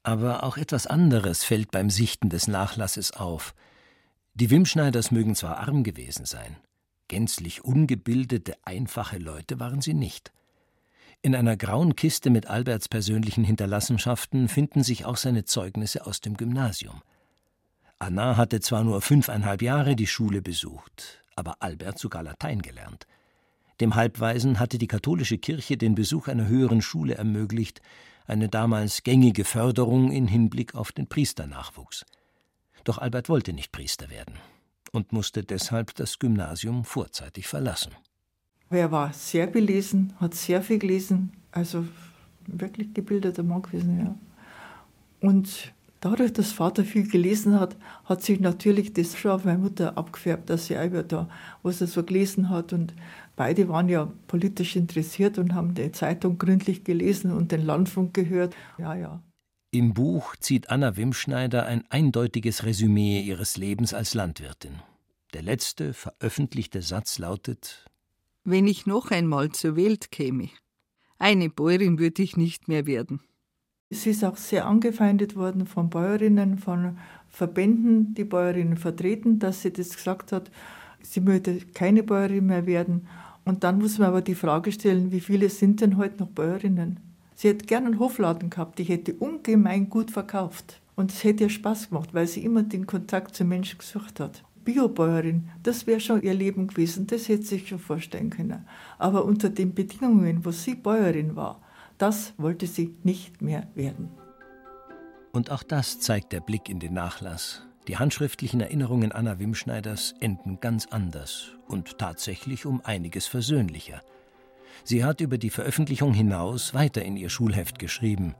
Aber 0.03 0.43
auch 0.43 0.57
etwas 0.57 0.87
anderes 0.87 1.43
fällt 1.43 1.71
beim 1.71 1.89
Sichten 1.89 2.29
des 2.29 2.47
Nachlasses 2.47 3.11
auf. 3.11 3.53
Die 4.33 4.49
Wimschneiders 4.49 5.11
mögen 5.11 5.35
zwar 5.35 5.57
arm 5.57 5.83
gewesen 5.83 6.25
sein, 6.25 6.57
Gänzlich 7.07 7.63
ungebildete, 7.63 8.55
einfache 8.63 9.17
Leute 9.17 9.59
waren 9.59 9.81
sie 9.81 9.93
nicht. 9.93 10.31
In 11.25 11.35
einer 11.35 11.55
grauen 11.55 11.95
Kiste 11.95 12.29
mit 12.29 12.47
Alberts 12.47 12.89
persönlichen 12.89 13.45
Hinterlassenschaften 13.45 14.49
finden 14.49 14.83
sich 14.83 15.05
auch 15.05 15.15
seine 15.15 15.45
Zeugnisse 15.45 16.05
aus 16.05 16.19
dem 16.19 16.35
Gymnasium. 16.35 17.01
Anna 17.97 18.35
hatte 18.35 18.59
zwar 18.59 18.83
nur 18.83 19.01
fünfeinhalb 19.01 19.61
Jahre 19.61 19.95
die 19.95 20.05
Schule 20.05 20.41
besucht, 20.41 21.23
aber 21.37 21.61
Albert 21.61 21.97
sogar 21.97 22.23
Latein 22.23 22.61
gelernt. 22.61 23.07
Dem 23.79 23.95
Halbweisen 23.95 24.59
hatte 24.59 24.77
die 24.77 24.87
katholische 24.87 25.37
Kirche 25.37 25.77
den 25.77 25.95
Besuch 25.95 26.27
einer 26.27 26.49
höheren 26.49 26.81
Schule 26.81 27.15
ermöglicht, 27.15 27.81
eine 28.27 28.49
damals 28.49 29.03
gängige 29.03 29.45
Förderung 29.45 30.11
in 30.11 30.27
Hinblick 30.27 30.75
auf 30.75 30.91
den 30.91 31.07
Priesternachwuchs. 31.07 32.05
Doch 32.83 32.97
Albert 32.97 33.29
wollte 33.29 33.53
nicht 33.53 33.71
Priester 33.71 34.09
werden 34.09 34.35
und 34.91 35.13
musste 35.13 35.41
deshalb 35.45 35.95
das 35.95 36.19
Gymnasium 36.19 36.83
vorzeitig 36.83 37.47
verlassen. 37.47 37.93
Er 38.73 38.91
war 38.91 39.13
sehr 39.13 39.45
belesen, 39.45 40.13
hat 40.19 40.33
sehr 40.33 40.63
viel 40.63 40.79
gelesen, 40.79 41.31
also 41.51 41.85
wirklich 42.47 42.93
gebildeter 42.93 43.43
Mann 43.43 43.61
gewesen, 43.61 43.99
ja. 43.99 44.15
Und 45.21 45.73
dadurch, 46.01 46.33
dass 46.33 46.51
Vater 46.51 46.83
viel 46.83 47.07
gelesen 47.07 47.59
hat, 47.59 47.77
hat 48.05 48.23
sich 48.23 48.39
natürlich 48.39 48.91
das 48.93 49.15
schon 49.15 49.31
auf 49.31 49.45
meine 49.45 49.59
Mutter 49.59 49.97
abgefärbt, 49.97 50.49
dass 50.49 50.65
sie 50.65 50.77
auch 50.77 51.03
da, 51.07 51.29
was 51.61 51.81
er 51.81 51.87
so 51.87 52.03
gelesen 52.03 52.49
hat. 52.49 52.73
Und 52.73 52.93
beide 53.35 53.69
waren 53.69 53.89
ja 53.89 54.11
politisch 54.27 54.75
interessiert 54.75 55.37
und 55.37 55.53
haben 55.53 55.75
die 55.75 55.91
Zeitung 55.91 56.39
gründlich 56.39 56.83
gelesen 56.83 57.31
und 57.31 57.51
den 57.51 57.65
Landfunk 57.65 58.13
gehört. 58.13 58.55
Ja, 58.79 58.95
ja. 58.95 59.21
Im 59.71 59.93
Buch 59.93 60.35
zieht 60.35 60.69
Anna 60.69 60.97
Wimschneider 60.97 61.65
ein 61.65 61.83
eindeutiges 61.89 62.65
Resümee 62.65 63.21
ihres 63.21 63.55
Lebens 63.55 63.93
als 63.93 64.13
Landwirtin. 64.13 64.73
Der 65.33 65.41
letzte 65.41 65.93
veröffentlichte 65.93 66.81
Satz 66.81 67.17
lautet: 67.17 67.85
Wenn 68.45 68.67
ich 68.67 68.85
noch 68.85 69.09
einmal 69.09 69.53
zur 69.53 69.77
Welt 69.77 70.11
käme, 70.11 70.49
eine 71.17 71.49
Bäuerin 71.49 71.97
würde 71.97 72.23
ich 72.23 72.35
nicht 72.35 72.67
mehr 72.67 72.85
werden. 72.85 73.21
Sie 73.89 74.09
ist 74.09 74.25
auch 74.25 74.35
sehr 74.35 74.65
angefeindet 74.65 75.37
worden 75.37 75.65
von 75.65 75.89
Bäuerinnen, 75.89 76.57
von 76.57 76.97
Verbänden, 77.29 78.13
die 78.15 78.25
Bäuerinnen 78.25 78.75
vertreten, 78.75 79.39
dass 79.39 79.61
sie 79.61 79.71
das 79.71 79.95
gesagt 79.95 80.33
hat, 80.33 80.51
sie 81.01 81.21
möchte 81.21 81.57
keine 81.73 82.03
Bäuerin 82.03 82.47
mehr 82.47 82.65
werden. 82.65 83.07
Und 83.45 83.63
dann 83.63 83.77
muss 83.77 83.97
man 83.97 84.09
aber 84.09 84.21
die 84.21 84.35
Frage 84.35 84.73
stellen, 84.73 85.13
wie 85.13 85.21
viele 85.21 85.47
sind 85.49 85.79
denn 85.79 85.95
heute 85.95 86.19
noch 86.19 86.29
Bäuerinnen? 86.29 86.99
Sie 87.35 87.47
hätte 87.47 87.65
gerne 87.65 87.87
einen 87.87 87.99
Hofladen 87.99 88.49
gehabt, 88.49 88.77
die 88.77 88.83
hätte 88.83 89.13
ungemein 89.13 89.89
gut 89.89 90.11
verkauft. 90.11 90.81
Und 90.95 91.11
es 91.11 91.23
hätte 91.23 91.45
ihr 91.45 91.49
Spaß 91.49 91.89
gemacht, 91.89 92.13
weil 92.13 92.27
sie 92.27 92.43
immer 92.43 92.63
den 92.63 92.87
Kontakt 92.87 93.35
zum 93.35 93.47
Menschen 93.47 93.77
gesucht 93.77 94.19
hat. 94.19 94.43
Biobäuerin, 94.63 95.49
das 95.61 95.87
wäre 95.87 95.99
schon 95.99 96.21
ihr 96.21 96.33
Leben 96.33 96.67
gewesen, 96.67 97.07
das 97.07 97.27
hätte 97.27 97.43
sie 97.43 97.57
sich 97.57 97.69
schon 97.69 97.79
vorstellen 97.79 98.29
können. 98.29 98.65
Aber 98.97 99.25
unter 99.25 99.49
den 99.49 99.73
Bedingungen, 99.73 100.45
wo 100.45 100.51
sie 100.51 100.75
Bäuerin 100.75 101.35
war, 101.35 101.61
das 101.97 102.33
wollte 102.37 102.67
sie 102.67 102.95
nicht 103.03 103.41
mehr 103.41 103.67
werden. 103.75 104.09
Und 105.31 105.51
auch 105.51 105.63
das 105.63 105.99
zeigt 105.99 106.31
der 106.31 106.41
Blick 106.41 106.69
in 106.69 106.79
den 106.79 106.93
Nachlass. 106.93 107.65
Die 107.87 107.97
handschriftlichen 107.97 108.61
Erinnerungen 108.61 109.11
Anna 109.11 109.39
Wimschneiders 109.39 110.13
enden 110.19 110.59
ganz 110.61 110.85
anders 110.85 111.51
und 111.67 111.97
tatsächlich 111.97 112.65
um 112.65 112.81
einiges 112.85 113.27
versöhnlicher. 113.27 114.01
Sie 114.85 115.03
hat 115.03 115.21
über 115.21 115.37
die 115.37 115.49
Veröffentlichung 115.49 116.13
hinaus 116.13 116.73
weiter 116.73 117.03
in 117.03 117.17
ihr 117.17 117.29
Schulheft 117.29 117.79
geschrieben, 117.79 118.35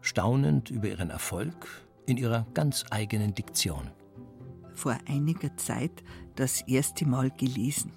staunend 0.00 0.70
über 0.70 0.88
ihren 0.88 1.10
Erfolg 1.10 1.86
in 2.06 2.16
ihrer 2.16 2.46
ganz 2.54 2.84
eigenen 2.90 3.34
Diktion. 3.34 3.90
Vor 4.74 4.96
einiger 5.06 5.56
Zeit 5.56 6.02
das 6.34 6.62
erste 6.62 7.06
Mal 7.06 7.30
gelesen. 7.30 7.92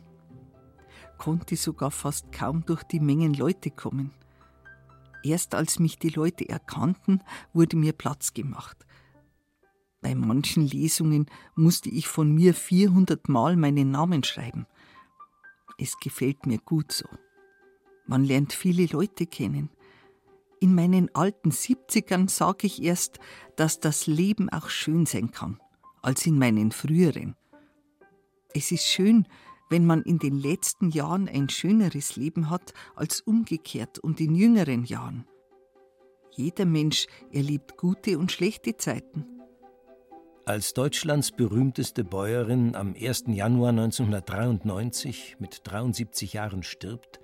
Konnte 1.17 1.55
sogar 1.55 1.91
fast 1.91 2.31
kaum 2.31 2.65
durch 2.65 2.83
die 2.83 2.99
Mengen 2.99 3.33
Leute 3.33 3.71
kommen. 3.71 4.11
Erst 5.23 5.55
als 5.55 5.79
mich 5.79 5.97
die 5.97 6.09
Leute 6.09 6.47
erkannten, 6.47 7.21
wurde 7.53 7.75
mir 7.75 7.93
Platz 7.93 8.33
gemacht. 8.33 8.77
Bei 10.01 10.13
manchen 10.13 10.67
Lesungen 10.67 11.25
musste 11.55 11.89
ich 11.89 12.07
von 12.07 12.31
mir 12.33 12.53
400 12.53 13.27
Mal 13.29 13.57
meinen 13.57 13.91
Namen 13.91 14.23
schreiben. 14.23 14.67
Es 15.77 15.97
gefällt 15.99 16.45
mir 16.45 16.59
gut 16.59 16.91
so. 16.91 17.07
Man 18.05 18.23
lernt 18.23 18.53
viele 18.53 18.85
Leute 18.85 19.25
kennen. 19.25 19.69
In 20.59 20.73
meinen 20.73 21.13
alten 21.13 21.51
70ern 21.51 22.29
sage 22.29 22.67
ich 22.67 22.81
erst, 22.81 23.19
dass 23.57 23.79
das 23.79 24.07
Leben 24.07 24.49
auch 24.49 24.69
schön 24.69 25.05
sein 25.05 25.31
kann, 25.31 25.59
als 26.01 26.25
in 26.25 26.37
meinen 26.37 26.71
früheren. 26.71 27.35
Es 28.53 28.71
ist 28.71 28.85
schön, 28.85 29.27
wenn 29.69 29.85
man 29.85 30.03
in 30.03 30.19
den 30.19 30.37
letzten 30.37 30.89
Jahren 30.89 31.27
ein 31.27 31.49
schöneres 31.49 32.15
Leben 32.15 32.49
hat 32.49 32.73
als 32.95 33.21
umgekehrt 33.21 33.99
und 33.99 34.21
in 34.21 34.35
jüngeren 34.35 34.85
Jahren. 34.85 35.27
Jeder 36.31 36.65
Mensch 36.65 37.07
erlebt 37.31 37.77
gute 37.77 38.17
und 38.19 38.31
schlechte 38.31 38.77
Zeiten. 38.77 39.25
Als 40.45 40.73
Deutschlands 40.73 41.31
berühmteste 41.31 42.05
Bäuerin 42.05 42.75
am 42.75 42.95
1. 42.95 43.25
Januar 43.27 43.71
1993 43.71 45.37
mit 45.39 45.61
73 45.65 46.33
Jahren 46.33 46.63
stirbt, 46.63 47.19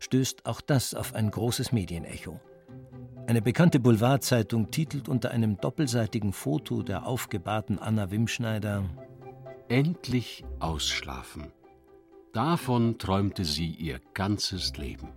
stößt 0.00 0.46
auch 0.46 0.60
das 0.60 0.94
auf 0.94 1.14
ein 1.14 1.30
großes 1.30 1.72
Medienecho. 1.72 2.40
Eine 3.26 3.40
bekannte 3.40 3.80
Boulevardzeitung 3.80 4.70
titelt 4.70 5.08
unter 5.08 5.30
einem 5.30 5.56
doppelseitigen 5.56 6.34
Foto 6.34 6.82
der 6.82 7.06
aufgebahrten 7.06 7.78
Anna 7.78 8.10
Wimschneider 8.10 8.84
Endlich 9.68 10.44
ausschlafen. 10.60 11.50
Davon 12.34 12.98
träumte 12.98 13.46
sie 13.46 13.70
ihr 13.70 13.98
ganzes 14.12 14.76
Leben. 14.76 15.08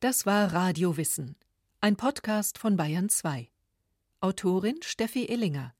Das 0.00 0.26
war 0.26 0.52
Radio 0.52 0.96
Wissen, 0.96 1.36
ein 1.80 1.94
Podcast 1.94 2.58
von 2.58 2.76
Bayern 2.76 3.08
2. 3.08 3.48
Autorin 4.20 4.80
Steffi 4.82 5.26
Illinger. 5.26 5.72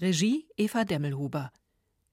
Regie 0.00 0.46
Eva 0.56 0.84
Demmelhuber. 0.84 1.52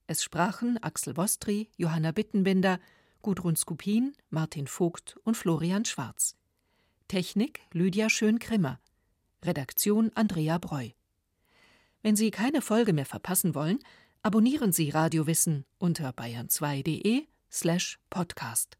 Es 0.07 0.23
sprachen 0.23 0.81
Axel 0.81 1.17
Wostri, 1.17 1.69
Johanna 1.77 2.11
Bittenbinder, 2.11 2.79
Gudrun 3.27 3.57
Skupin, 3.57 4.15
Martin 4.29 4.67
Vogt 4.67 5.17
und 5.25 5.35
Florian 5.35 5.83
Schwarz. 5.83 6.37
Technik 7.09 7.59
Lydia 7.73 8.09
Schön-Grimmer. 8.09 8.79
Redaktion 9.43 10.11
Andrea 10.15 10.57
Breu. 10.59 10.91
Wenn 12.01 12.15
Sie 12.15 12.31
keine 12.31 12.61
Folge 12.61 12.93
mehr 12.93 13.05
verpassen 13.05 13.53
wollen, 13.53 13.79
abonnieren 14.21 14.71
Sie 14.71 14.91
Radio 14.91 15.27
Wissen 15.27 15.65
unter 15.77 16.11
bayern2.de 16.11 17.27
slash 17.51 17.99
podcast. 18.09 18.77